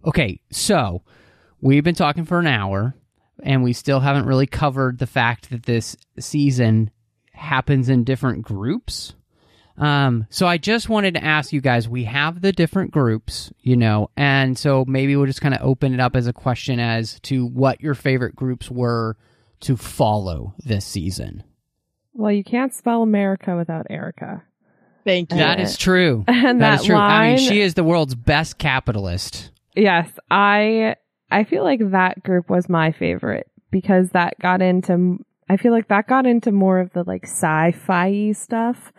[0.06, 1.02] okay so
[1.60, 2.96] we've been talking for an hour
[3.44, 6.92] and we still haven't really covered the fact that this season
[7.34, 9.14] happens in different groups
[9.78, 13.78] um, so I just wanted to ask you guys, we have the different groups, you
[13.78, 17.19] know, and so maybe we'll just kind of open it up as a question as
[17.21, 19.15] to what your favorite groups were
[19.61, 21.43] to follow this season.
[22.13, 24.43] Well, you can't spell America without Erica.
[25.05, 25.38] Thank you.
[25.38, 26.25] That is true.
[26.28, 26.95] And that that is true.
[26.95, 29.51] I mean, she is the world's best capitalist.
[29.75, 30.95] Yes, I
[31.30, 35.19] I feel like that group was my favorite because that got into
[35.49, 38.91] I feel like that got into more of the like sci-fi stuff.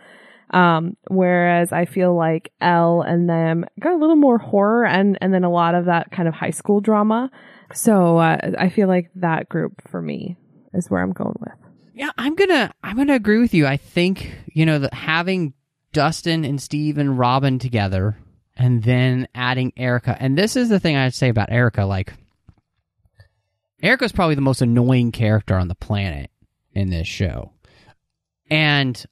[0.51, 5.33] Um, whereas I feel like El and them got a little more horror and and
[5.33, 7.29] then a lot of that kind of high school drama.
[7.73, 10.37] So uh, I feel like that group for me
[10.73, 11.53] is where I'm going with.
[11.93, 13.67] Yeah, I'm gonna I'm gonna agree with you.
[13.67, 15.53] I think you know that having
[15.91, 18.17] Dustin and Steve and Robin together,
[18.55, 21.85] and then adding Erica, and this is the thing I'd say about Erica.
[21.85, 22.13] Like,
[23.83, 26.31] Erica's probably the most annoying character on the planet
[26.73, 27.51] in this show,
[28.49, 29.05] and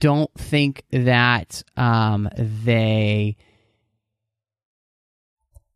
[0.00, 3.36] don't think that um, they.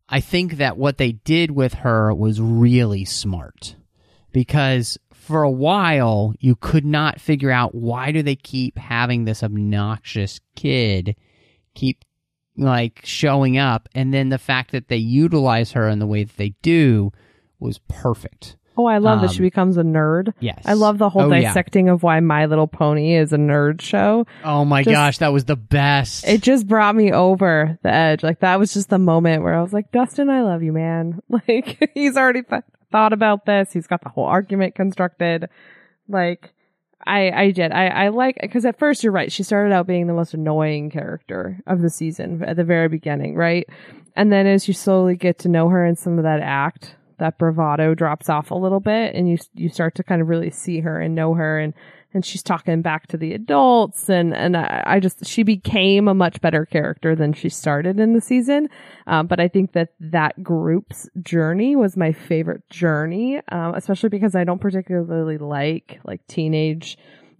[0.09, 3.77] I think that what they did with her was really smart
[4.33, 9.41] because for a while you could not figure out why do they keep having this
[9.43, 11.15] obnoxious kid
[11.75, 12.03] keep
[12.57, 16.35] like showing up and then the fact that they utilize her in the way that
[16.35, 17.11] they do
[17.59, 20.33] was perfect Oh, I love that she Um, becomes a nerd.
[20.39, 21.49] yes I love the whole Oh, yeah.
[21.49, 24.25] dissecting of why My Little Pony is a nerd show.
[24.43, 28.23] oh my Just- gosh that was the best It just brought me over the edge.
[28.23, 31.21] Like that was just the moment where I was like, Dustin, I love you, man.
[31.47, 33.71] Like he's already th- thought about this.
[33.73, 35.47] He's got the whole argument constructed.
[36.07, 36.53] Like
[37.05, 37.71] I, I did.
[37.71, 39.31] I, I like, cause at first you're right.
[39.31, 43.35] She started out being the most annoying character of the season at the very beginning,
[43.35, 43.67] right?
[44.15, 47.37] And then as you slowly get to know her and some of that act, that
[47.37, 50.79] bravado drops off a little bit and you, you start to kind of really see
[50.79, 51.73] her and know her and,
[52.13, 56.13] and she's talking back to the adults and and I, I just she became a
[56.13, 58.69] much better character than she started in the season.
[59.07, 64.35] Um, but i think that that group's journey was my favorite journey um, especially because
[64.35, 66.97] i don't particularly like like teenage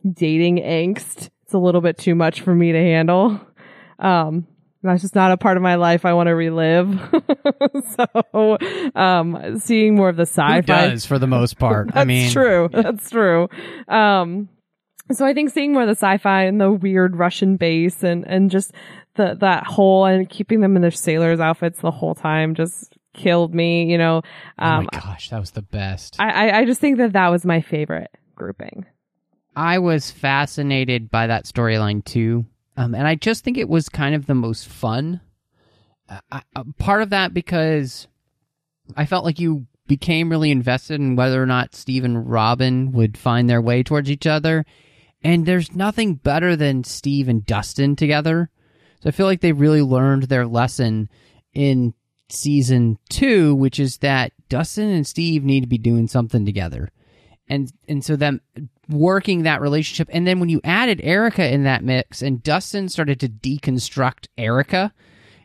[0.09, 1.29] dating angst.
[1.43, 3.39] It's a little bit too much for me to handle.
[3.99, 4.47] Um
[4.83, 6.99] that's just not a part of my life I want to relive.
[7.95, 8.57] so,
[8.95, 12.31] um, seeing more of the Who sci-fi does for the most part that's i mean
[12.31, 12.69] true.
[12.71, 13.47] That's true.
[13.87, 14.49] Um,
[15.11, 18.49] so I think seeing more of the sci-fi and the weird Russian base and, and
[18.49, 18.71] just
[19.15, 23.53] the, that whole and keeping them in their sailors outfits the whole time just killed
[23.53, 24.21] me, you know.
[24.57, 27.27] oh Um, my gosh that was the best I, I, I just think that that
[27.29, 28.85] was my favorite grouping.
[29.53, 32.45] I was fascinated by that storyline too,
[32.81, 35.21] um, and I just think it was kind of the most fun.
[36.09, 38.07] Uh, I, uh, part of that because
[38.97, 43.19] I felt like you became really invested in whether or not Steve and Robin would
[43.19, 44.65] find their way towards each other,
[45.23, 48.49] and there's nothing better than Steve and Dustin together.
[49.01, 51.07] So I feel like they really learned their lesson
[51.53, 51.93] in
[52.29, 56.89] season two, which is that Dustin and Steve need to be doing something together
[57.51, 58.41] and and so them
[58.93, 63.19] working that relationship and then when you added Erica in that mix and Dustin started
[63.19, 64.93] to deconstruct Erica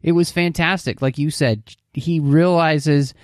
[0.02, 3.14] it was fantastic like you said he realizes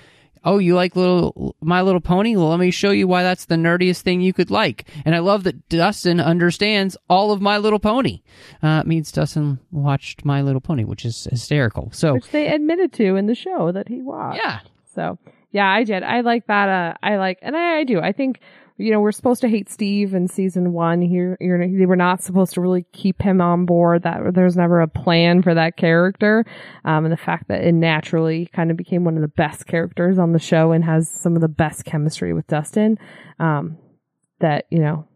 [0.44, 3.54] oh you like little my little pony well let me show you why that's the
[3.54, 7.78] nerdiest thing you could like and i love that dustin understands all of my little
[7.78, 8.22] pony
[8.62, 12.92] uh, it means dustin watched my little pony which is hysterical so Which they admitted
[12.94, 14.40] to in the show that he watched.
[14.42, 14.60] yeah
[14.94, 15.18] So
[15.52, 16.02] yeah, I did.
[16.02, 16.68] I like that.
[16.70, 18.00] Uh, I like, and I, I do.
[18.00, 18.40] I think,
[18.76, 21.36] you know, we're supposed to hate Steve in season one here.
[21.40, 25.42] They were not supposed to really keep him on board that there's never a plan
[25.42, 26.44] for that character.
[26.84, 30.18] Um, and the fact that it naturally kind of became one of the best characters
[30.18, 32.98] on the show and has some of the best chemistry with Dustin.
[33.38, 33.78] Um,
[34.40, 35.06] that, you know,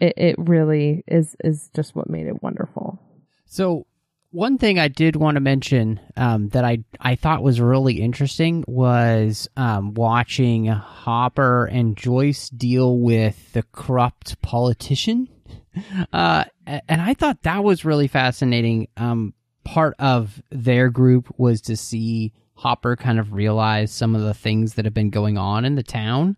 [0.00, 2.98] it, it really is, is just what made it wonderful.
[3.44, 3.86] So
[4.30, 8.64] one thing I did want to mention um, that I I thought was really interesting
[8.66, 15.28] was um, watching Hopper and Joyce deal with the corrupt politician,
[16.12, 18.88] uh, and I thought that was really fascinating.
[18.96, 24.34] Um, part of their group was to see Hopper kind of realize some of the
[24.34, 26.36] things that have been going on in the town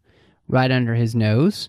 [0.48, 1.68] right under his nose.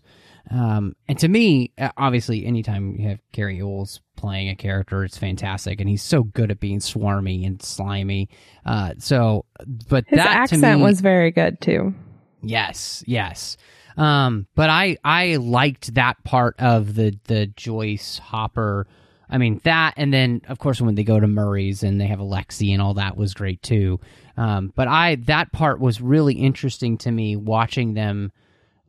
[0.52, 5.18] Um, and to me, uh, obviously, anytime you have Cary Elwes playing a character, it's
[5.18, 8.30] fantastic, and he's so good at being swarmy and slimy.
[8.66, 9.46] Uh, so,
[9.88, 11.94] but His that accent to me, was very good too.
[12.42, 13.58] yes, yes.
[13.96, 18.88] Um, but I I liked that part of the the Joyce Hopper.
[19.30, 22.20] I mean that, and then of course when they go to Murray's and they have
[22.20, 24.00] Alexei and all that was great too.
[24.36, 28.32] Um, but I that part was really interesting to me watching them,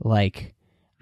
[0.00, 0.53] like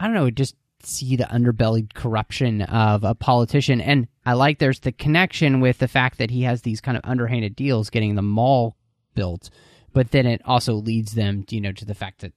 [0.03, 3.80] I don't know, just see the underbelly corruption of a politician.
[3.80, 7.05] And I like there's the connection with the fact that he has these kind of
[7.05, 8.76] underhanded deals getting the mall
[9.14, 9.48] built,
[9.92, 12.32] but then it also leads them, you know, to the fact that,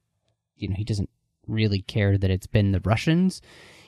[0.54, 1.10] you know, he doesn't
[1.48, 3.42] really care that it's been the Russians.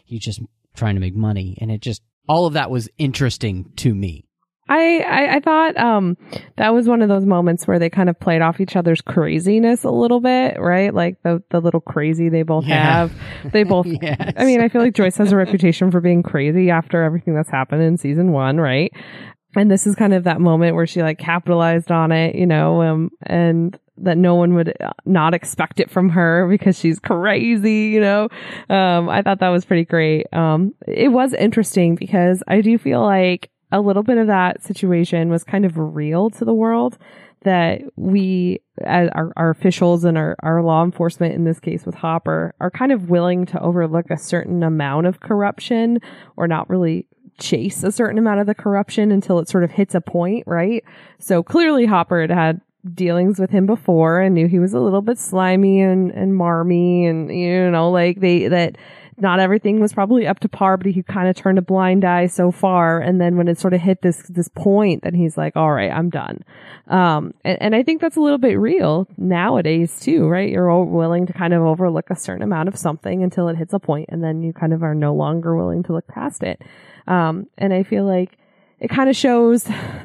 [0.04, 0.40] He's just
[0.74, 1.56] trying to make money.
[1.60, 4.27] And it just, all of that was interesting to me.
[4.68, 6.16] I, I, I thought um
[6.56, 9.84] that was one of those moments where they kind of played off each other's craziness
[9.84, 10.92] a little bit, right?
[10.94, 13.08] Like the the little crazy they both Yeah.
[13.08, 13.52] have.
[13.52, 14.34] They both Yes.
[14.36, 17.50] I mean, I feel like Joyce has a reputation for being crazy after everything that's
[17.50, 18.92] happened in season 1, right?
[19.56, 22.82] And this is kind of that moment where she like capitalized on it, you know,
[22.82, 27.86] um and that no one would uh, not expect it from her because she's crazy,
[27.86, 28.28] you know.
[28.68, 30.26] Um I thought that was pretty great.
[30.32, 35.28] Um it was interesting because I do feel like a little bit of that situation
[35.30, 36.98] was kind of real to the world
[37.42, 41.94] that we as our, our officials and our, our law enforcement in this case with
[41.94, 46.00] Hopper are kind of willing to overlook a certain amount of corruption
[46.36, 47.06] or not really
[47.38, 50.84] chase a certain amount of the corruption until it sort of hits a point, right?
[51.20, 52.60] So clearly Hopper had had
[52.94, 57.06] dealings with him before and knew he was a little bit slimy and, and marmy
[57.06, 58.76] and, you know, like they, that
[59.20, 62.26] not everything was probably up to par, but he kind of turned a blind eye
[62.26, 63.00] so far.
[63.00, 65.90] And then when it sort of hit this, this point, then he's like, all right,
[65.90, 66.44] I'm done.
[66.88, 70.50] Um, and, and I think that's a little bit real nowadays too, right?
[70.50, 73.78] You're willing to kind of overlook a certain amount of something until it hits a
[73.78, 76.62] point and then you kind of are no longer willing to look past it.
[77.06, 78.38] Um, and I feel like
[78.80, 79.64] it kind of shows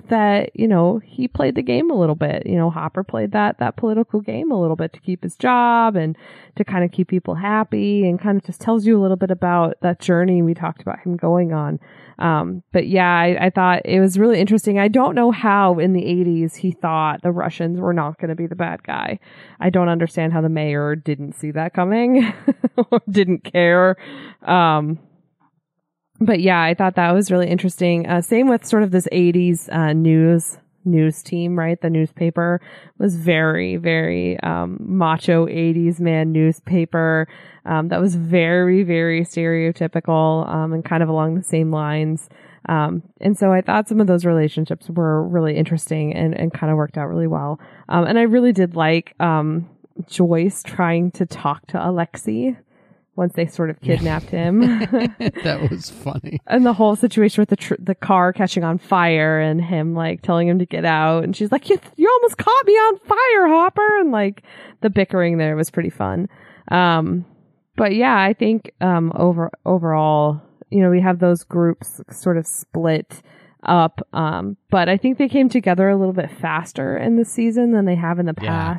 [0.09, 2.47] that, you know, he played the game a little bit.
[2.47, 5.95] You know, Hopper played that, that political game a little bit to keep his job
[5.95, 6.17] and
[6.55, 9.30] to kind of keep people happy and kind of just tells you a little bit
[9.30, 11.80] about that journey we talked about him going on.
[12.17, 14.80] Um, but yeah, I, I thought it was really interesting.
[14.80, 18.36] I don't know how in the 80s he thought the Russians were not going to
[18.36, 19.19] be the bad guy.
[19.59, 22.34] I don't understand how the mayor didn't see that coming
[22.91, 23.97] or didn't care.
[24.41, 24.99] Um,
[26.26, 28.07] but yeah, I thought that was really interesting.
[28.07, 31.80] Uh, same with sort of this 80s uh, news news team, right?
[31.80, 32.59] The newspaper
[32.97, 37.28] was very, very um, macho 80s man newspaper.
[37.65, 42.30] Um, that was very, very stereotypical um, and kind of along the same lines.
[42.69, 46.71] Um, and so I thought some of those relationships were really interesting and, and kind
[46.71, 47.59] of worked out really well.
[47.89, 49.69] Um, and I really did like um,
[50.07, 52.57] Joyce trying to talk to Alexei
[53.16, 54.59] once they sort of kidnapped him.
[54.80, 56.39] that was funny.
[56.47, 60.22] and the whole situation with the tr- the car catching on fire and him like
[60.22, 63.47] telling him to get out and she's like you, you almost caught me on fire
[63.47, 64.43] hopper and like
[64.82, 66.28] the bickering there was pretty fun
[66.70, 67.24] um
[67.76, 70.41] but yeah i think um over overall
[70.72, 73.22] you know we have those groups sort of split
[73.64, 77.72] up um but i think they came together a little bit faster in the season
[77.72, 78.74] than they have in the Yeah.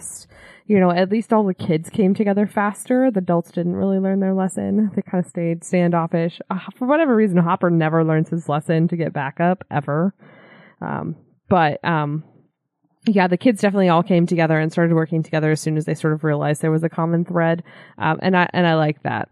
[0.66, 3.10] You know, at least all the kids came together faster.
[3.10, 4.90] The adults didn't really learn their lesson.
[4.96, 6.40] They kind of stayed standoffish.
[6.50, 10.14] Uh, for whatever reason, Hopper never learns his lesson to get back up ever.
[10.80, 11.16] Um,
[11.50, 12.24] but, um,
[13.06, 15.94] yeah, the kids definitely all came together and started working together as soon as they
[15.94, 17.62] sort of realized there was a common thread.
[17.98, 19.28] Um, and I, and I like that.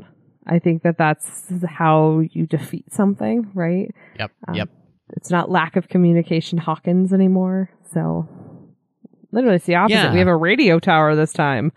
[0.47, 3.91] I think that that's how you defeat something, right?
[4.19, 4.31] Yep.
[4.49, 4.69] Um, yep.
[5.17, 7.71] It's not lack of communication Hawkins anymore.
[7.93, 8.29] So
[9.33, 9.97] literally it's the opposite.
[9.97, 10.13] Yeah.
[10.13, 11.73] We have a radio tower this time.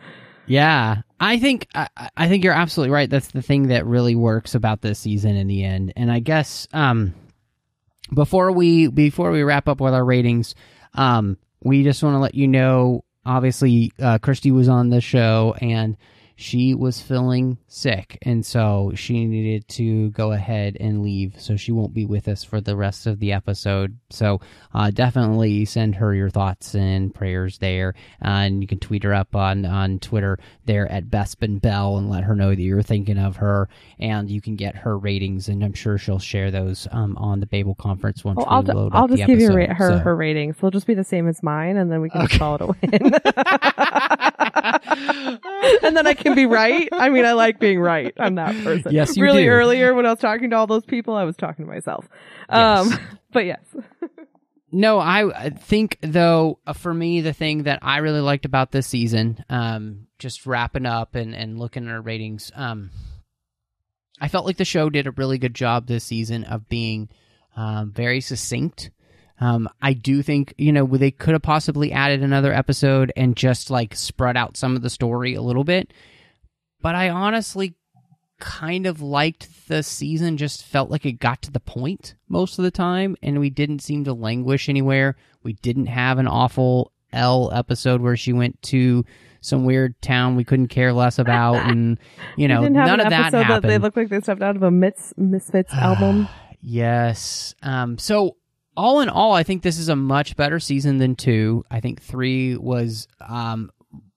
[0.47, 3.09] Yeah, I think I, I think you're absolutely right.
[3.09, 5.93] That's the thing that really works about this season in the end.
[5.95, 7.15] And I guess um,
[8.13, 10.53] before we before we wrap up with our ratings,
[10.93, 13.03] um, we just want to let you know.
[13.25, 15.97] Obviously, uh, Christy was on the show and
[16.35, 21.39] she was feeling sick, and so she needed to go ahead and leave.
[21.39, 23.97] So she won't be with us for the rest of the episode.
[24.09, 24.41] So
[24.73, 29.13] uh, definitely send her your thoughts and prayers there, uh, and you can tweet her
[29.13, 33.17] up on on Twitter there at Bespin Bell and let her know that you're thinking
[33.17, 33.69] of her,
[33.99, 37.45] and you can get her ratings, and I'm sure she'll share those um, on the
[37.45, 39.69] Babel conference once Well, we I'll, load I'll up just the give you episode.
[39.69, 40.57] ra- her So- her ratings.
[40.59, 42.67] They'll just be the same as mine, and then we can just call it a
[42.81, 44.31] win.
[44.39, 46.87] and then I can be right.
[46.91, 48.13] I mean, I like being right.
[48.17, 48.91] I'm that person.
[48.91, 49.49] Yes, you really do.
[49.49, 52.07] earlier when I was talking to all those people, I was talking to myself.
[52.49, 52.99] Um, Yes.
[53.31, 53.59] but yes,
[54.71, 58.71] No, I I think though uh, for me the thing that I really liked about
[58.71, 62.91] this season, um, just wrapping up and and looking at our ratings, um,
[64.19, 67.09] I felt like the show did a really good job this season of being
[67.55, 68.91] um, very succinct.
[69.39, 73.69] Um, I do think you know they could have possibly added another episode and just
[73.69, 75.91] like spread out some of the story a little bit,
[76.81, 77.75] but I honestly
[78.39, 82.63] kind of liked the season just felt like it got to the point most of
[82.63, 85.15] the time and we didn't seem to languish anywhere.
[85.43, 89.05] We didn't have an awful l episode where she went to
[89.39, 91.97] some weird town we couldn't care less about and
[92.35, 94.71] you know none of that episode happened they look like they stepped out of a
[94.71, 96.27] Mis- Misfits album.
[96.61, 97.55] yes.
[97.61, 98.37] Um so
[98.75, 102.01] all in all i think this is a much better season than two i think
[102.01, 103.71] three was um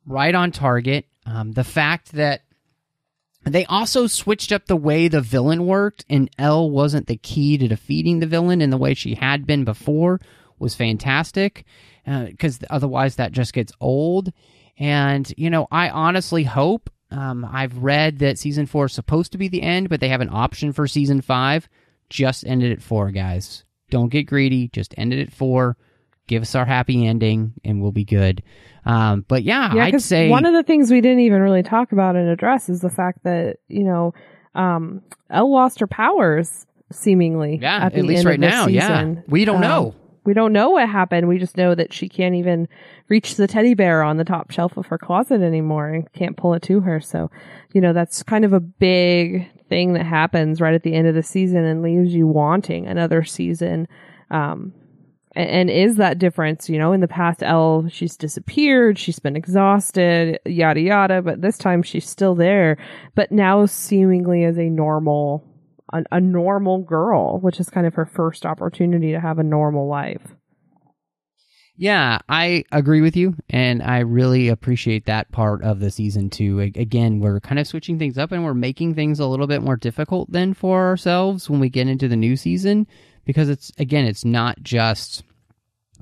[0.07, 2.43] right on target um the fact that
[3.45, 7.69] they also switched up the way the villain worked, and El wasn't the key to
[7.69, 10.21] defeating the villain in the way she had been before,
[10.59, 11.65] was fantastic
[12.05, 14.33] because otherwise that just gets old.
[14.79, 16.91] And, you know, I honestly hope.
[17.11, 20.21] Um, I've read that season four is supposed to be the end, but they have
[20.21, 21.69] an option for season five.
[22.11, 23.65] Just ended at four, guys.
[23.91, 24.69] Don't get greedy.
[24.69, 25.77] Just end it at four.
[26.27, 28.43] Give us our happy ending, and we'll be good.
[28.85, 31.93] Um, but yeah, Yeah, I'd say one of the things we didn't even really talk
[31.93, 34.13] about and address is the fact that you know,
[34.55, 37.59] um, El lost her powers seemingly.
[37.61, 39.95] yeah, at, at, least right now, yeah, we don't Um, know.
[40.25, 41.27] We don't know what happened.
[41.27, 42.69] We just know that she can't even
[43.09, 46.53] reach the teddy bear on the top shelf of her closet anymore and can't pull
[46.53, 47.01] it to her.
[47.01, 47.31] So,
[47.73, 51.15] you know, that's kind of a big thing that happens right at the end of
[51.15, 53.87] the season and leaves you wanting another season.
[54.31, 54.73] Um,
[55.37, 59.37] a- and, is that difference, you know, in the past, El, she's disappeared, she's been
[59.37, 62.77] exhausted, yada yada, but this time she's still there,
[63.15, 65.45] but now seemingly as a normal,
[65.93, 70.35] a normal girl, which is kind of her first opportunity to have a normal life.
[71.81, 76.59] Yeah, I agree with you, and I really appreciate that part of the season too.
[76.59, 79.77] Again, we're kind of switching things up, and we're making things a little bit more
[79.77, 82.89] difficult than for ourselves when we get into the new season,
[83.25, 85.23] because it's again, it's not just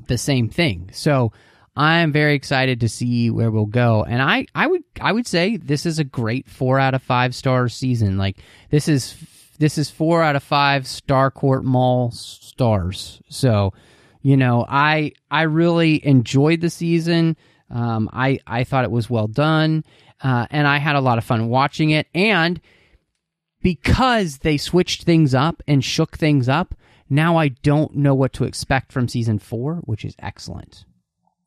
[0.07, 0.89] the same thing.
[0.95, 1.33] So
[1.77, 5.59] I'm very excited to see where we'll go, and I, I would, I would say
[5.59, 8.17] this is a great four out of five star season.
[8.17, 8.39] Like
[8.71, 9.15] this is,
[9.59, 13.21] this is four out of five Starcourt Mall stars.
[13.29, 13.75] So
[14.27, 17.37] you know i i really enjoyed the season.
[17.71, 19.85] Um, i i thought it was well done
[20.21, 22.09] uh, and i had a lot of fun watching it.
[22.13, 22.61] And
[23.63, 26.75] because they switched things up and shook things up
[27.09, 30.85] now i don't know what to expect from season four which is excellent.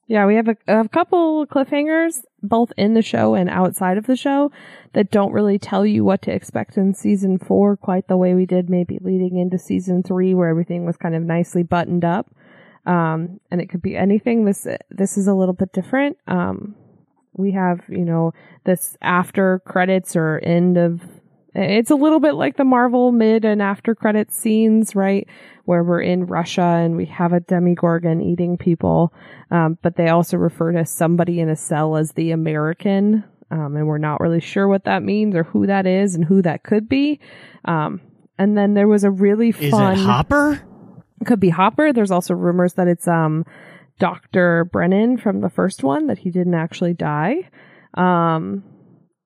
[0.07, 4.15] Yeah, we have a, a couple cliffhangers, both in the show and outside of the
[4.15, 4.51] show,
[4.93, 8.47] that don't really tell you what to expect in season four, quite the way we
[8.47, 12.26] did maybe leading into season three, where everything was kind of nicely buttoned up.
[12.90, 14.45] Um, and it could be anything.
[14.45, 16.18] This this is a little bit different.
[16.28, 16.76] Um,
[17.34, 18.34] we have you know
[18.66, 21.02] this after credits or end of.
[21.53, 25.28] It's a little bit like the Marvel mid and after credits scenes, right?
[25.66, 29.14] Where we're in Russia and we have a Demogorgon eating people.
[29.52, 33.24] Um, but they also refer to somebody in a cell as the American.
[33.49, 36.44] Um, and we're not really sure what that means or who that is and who
[36.44, 37.20] that could be.
[37.66, 37.99] Um,
[38.38, 39.98] and then there was a really fun.
[39.98, 40.61] hopper
[41.26, 41.91] Could be Hopper.
[41.94, 43.46] There's also rumors that it's um,
[44.00, 44.66] Dr.
[44.66, 47.50] Brennan from the first one, that he didn't actually die.
[47.96, 48.64] Um,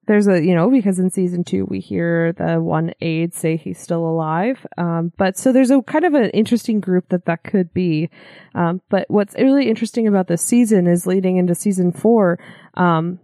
[0.05, 3.79] there's a, you know, because in season two, we hear the one aide say he's
[3.79, 4.65] still alive.
[4.77, 8.09] Um, but so there's a kind of an interesting group that that could be.
[8.53, 12.37] Um, but what's really interesting about this season is leading into season four,
[12.73, 13.19] um,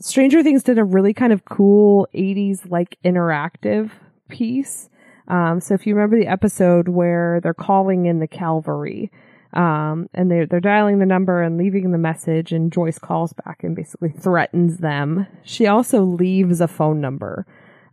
[0.00, 3.90] Stranger Things did a really kind of cool 80s like interactive
[4.28, 4.88] piece.
[5.30, 9.10] Um, so if you remember the episode where they're calling in the Calvary,
[9.52, 13.62] um, and they're, they're dialing the number and leaving the message and Joyce calls back
[13.62, 15.26] and basically threatens them.
[15.42, 17.46] She also leaves a phone number.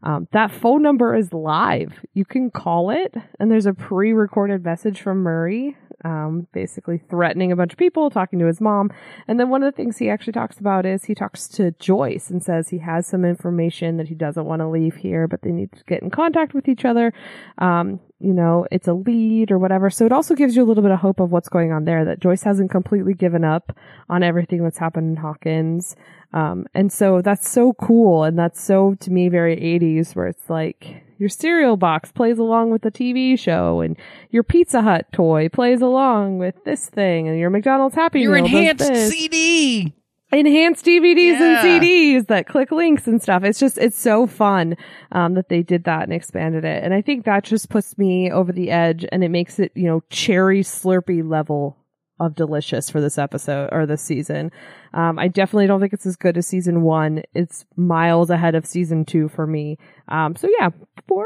[0.03, 2.05] Um, that phone number is live.
[2.13, 7.55] You can call it and there's a pre-recorded message from Murray, um, basically threatening a
[7.55, 8.91] bunch of people, talking to his mom.
[9.27, 12.29] And then one of the things he actually talks about is he talks to Joyce
[12.29, 15.51] and says he has some information that he doesn't want to leave here, but they
[15.51, 17.13] need to get in contact with each other.
[17.57, 19.89] Um, you know, it's a lead or whatever.
[19.89, 22.05] So it also gives you a little bit of hope of what's going on there,
[22.05, 23.75] that Joyce hasn't completely given up
[24.09, 25.95] on everything that's happened in Hawkins.
[26.33, 28.23] Um, and so that's so cool.
[28.23, 32.71] And that's so, to me, very 80s where it's like your cereal box plays along
[32.71, 33.97] with the TV show and
[34.29, 38.45] your Pizza Hut toy plays along with this thing and your McDonald's Happy your Meal
[38.45, 39.93] enhanced cd
[40.31, 41.65] enhanced DVDs Yeah.
[41.65, 43.43] and CDs that click links and stuff.
[43.45, 44.75] It's just, it's so fun,
[45.13, 46.83] um, that they did that and expanded it.
[46.83, 49.85] And I think that just puts me over the edge and it makes it, you
[49.85, 51.77] know, cherry slurpy level
[52.19, 54.51] of delicious for this episode or this season.
[54.93, 57.23] Um, I definitely don't think it's as good as season one.
[57.33, 59.77] It's miles ahead of season two for me.
[60.07, 60.69] Um, so yeah,
[61.07, 61.25] four,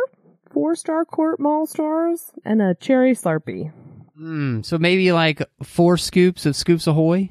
[0.51, 3.71] four Starcourt mall stars and a cherry slurpee.
[4.19, 7.29] mm, so maybe like four scoops of scoops ahoy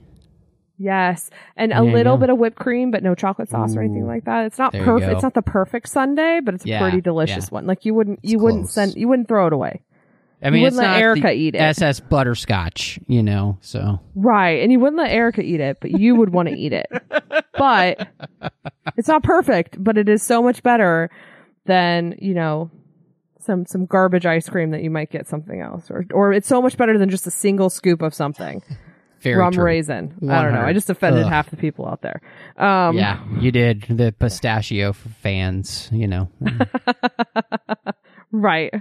[0.83, 4.07] Yes, and a you little bit of whipped cream, but no chocolate sauce or anything
[4.07, 4.47] like that.
[4.47, 5.13] It's not perfect.
[5.13, 7.51] It's not the perfect sundae, but it's a Yeah, pretty delicious yeah.
[7.51, 7.67] one.
[7.67, 9.83] Like you wouldn't, It's you wouldn't send, you wouldn't throw it away,
[10.43, 11.59] i mean You it's wouldn't let not Erica eat it.
[11.61, 14.63] ss butterscotch you know so right?
[14.63, 16.87] And you wouldn't let Erica eat it, but you would want to eat it.
[17.57, 18.09] But
[18.97, 21.11] it's not perfect, but it is so much better
[21.67, 22.71] than you know
[23.41, 26.61] some some garbage ice cream that you might get something else, or or it's so
[26.63, 28.63] much better than just a single scoop of something.
[29.21, 29.65] very Rum true.
[29.65, 30.15] raisin.
[30.31, 30.63] I don't know.
[30.63, 31.29] I just offended Ugh.
[31.31, 32.21] half the people out there.
[32.57, 36.29] Um, yeah you did the pistachio fans you know
[38.33, 38.73] Right.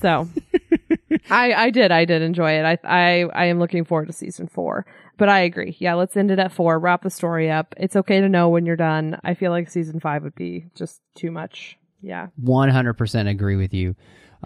[0.00, 0.28] So,
[1.30, 2.64] I I did I did enjoy it.
[2.64, 4.86] I I I am looking forward to season four.
[5.18, 5.76] But I agree.
[5.78, 6.78] Yeah, let's end it at four.
[6.78, 7.74] Wrap the story up.
[7.78, 9.18] It's okay to know when you're done.
[9.24, 11.78] I feel like season five would be just too much.
[12.02, 12.28] Yeah.
[12.44, 13.96] 100% agree with you.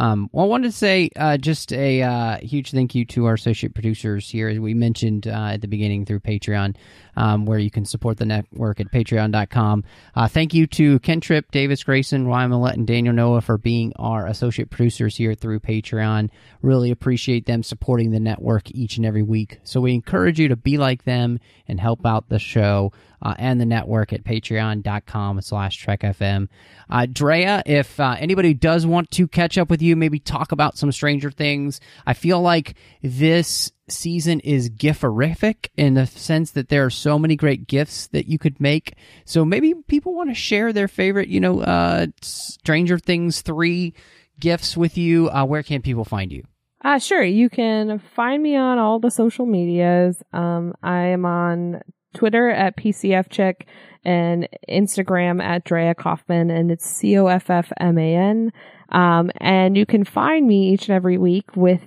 [0.00, 3.34] Um, well, I wanted to say uh, just a uh, huge thank you to our
[3.34, 6.74] associate producers here, as we mentioned uh, at the beginning through Patreon,
[7.16, 9.84] um, where you can support the network at patreon.com.
[10.14, 13.92] Uh, thank you to Ken Tripp, Davis Grayson, Ryan Maillet, and Daniel Noa for being
[13.96, 16.30] our associate producers here through Patreon.
[16.62, 19.60] Really appreciate them supporting the network each and every week.
[19.64, 22.92] So we encourage you to be like them and help out the show
[23.22, 26.48] uh, and the network at patreon.com slash trekfm.
[26.88, 30.76] Uh, Drea, if uh, anybody does want to catch up with you, maybe talk about
[30.76, 36.84] some Stranger Things, I feel like this season is giferific in the sense that there
[36.84, 38.94] are so many great gifts that you could make.
[39.24, 43.94] So maybe people want to share their favorite, you know, uh, Stranger Things 3
[44.38, 45.28] gifts with you.
[45.30, 46.44] Uh, where can people find you?
[46.82, 47.22] Uh, sure.
[47.22, 50.22] You can find me on all the social medias.
[50.32, 51.82] Um, I am on
[52.14, 53.66] Twitter at PCF Chick
[54.04, 58.52] and Instagram at Drea Coffman, and it's C O F F M A N.
[58.90, 61.82] Um, and you can find me each and every week with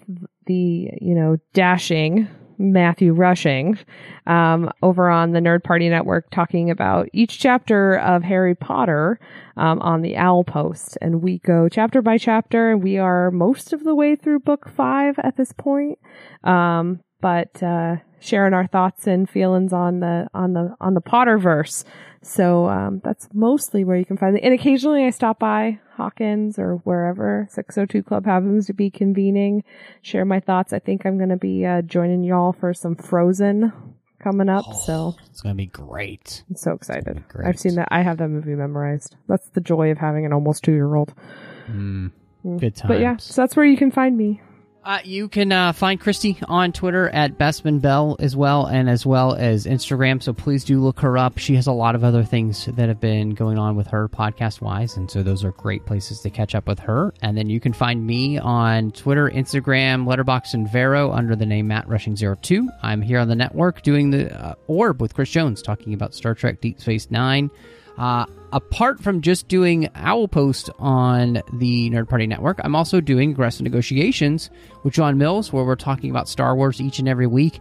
[0.46, 2.28] the, you know, dashing
[2.58, 3.78] Matthew Rushing
[4.28, 9.20] um, over on the Nerd Party Network talking about each chapter of Harry Potter
[9.58, 10.98] um, on the Owl Post.
[11.02, 14.70] And we go chapter by chapter, and we are most of the way through book
[14.70, 16.00] five at this point.
[16.44, 21.84] Um, but uh, sharing our thoughts and feelings on the on the on the Potterverse.
[22.22, 24.44] So um, that's mostly where you can find it.
[24.44, 29.64] And occasionally I stop by Hawkins or wherever 602 Club happens to be convening,
[30.02, 30.72] share my thoughts.
[30.72, 33.74] I think I'm going to be uh, joining y'all for some Frozen
[34.20, 34.64] coming up.
[34.70, 36.44] Oh, so it's going to be great.
[36.50, 37.22] I'm so excited.
[37.44, 37.90] I've seen that.
[37.92, 39.18] I have that movie memorized.
[39.28, 41.14] That's the joy of having an almost two year old.
[41.70, 42.12] Mm,
[42.58, 42.88] good times.
[42.88, 44.42] But yeah, so that's where you can find me.
[44.86, 49.06] Uh, you can uh, find Christy on Twitter at Bestman Bell as well, and as
[49.06, 50.22] well as Instagram.
[50.22, 51.38] So please do look her up.
[51.38, 54.60] She has a lot of other things that have been going on with her podcast
[54.60, 57.14] wise, and so those are great places to catch up with her.
[57.22, 61.70] And then you can find me on Twitter, Instagram, Letterboxd, and Vero under the name
[61.70, 65.62] Matt Rushing 2 I'm here on the network doing the uh, Orb with Chris Jones,
[65.62, 67.50] talking about Star Trek Deep Space Nine.
[68.54, 73.64] Apart from just doing Owl Post on the Nerd Party Network, I'm also doing Aggressive
[73.64, 74.52] Negotiations
[74.84, 77.60] with John Mills, where we're talking about Star Wars each and every week.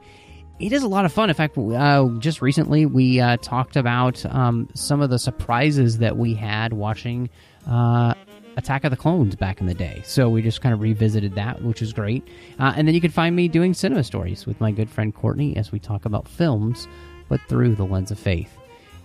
[0.61, 1.31] It is a lot of fun.
[1.31, 6.19] In fact, uh, just recently we uh, talked about um, some of the surprises that
[6.19, 7.31] we had watching
[7.67, 8.13] uh,
[8.59, 10.03] Attack of the Clones back in the day.
[10.05, 12.29] So we just kind of revisited that, which was great.
[12.59, 15.57] Uh, and then you can find me doing cinema stories with my good friend Courtney
[15.57, 16.87] as we talk about films,
[17.31, 18.59] but through the lens of faith.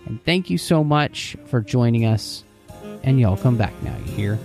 [0.06, 2.44] And thank you so much for joining us.
[3.02, 4.38] And y'all come back now, you hear?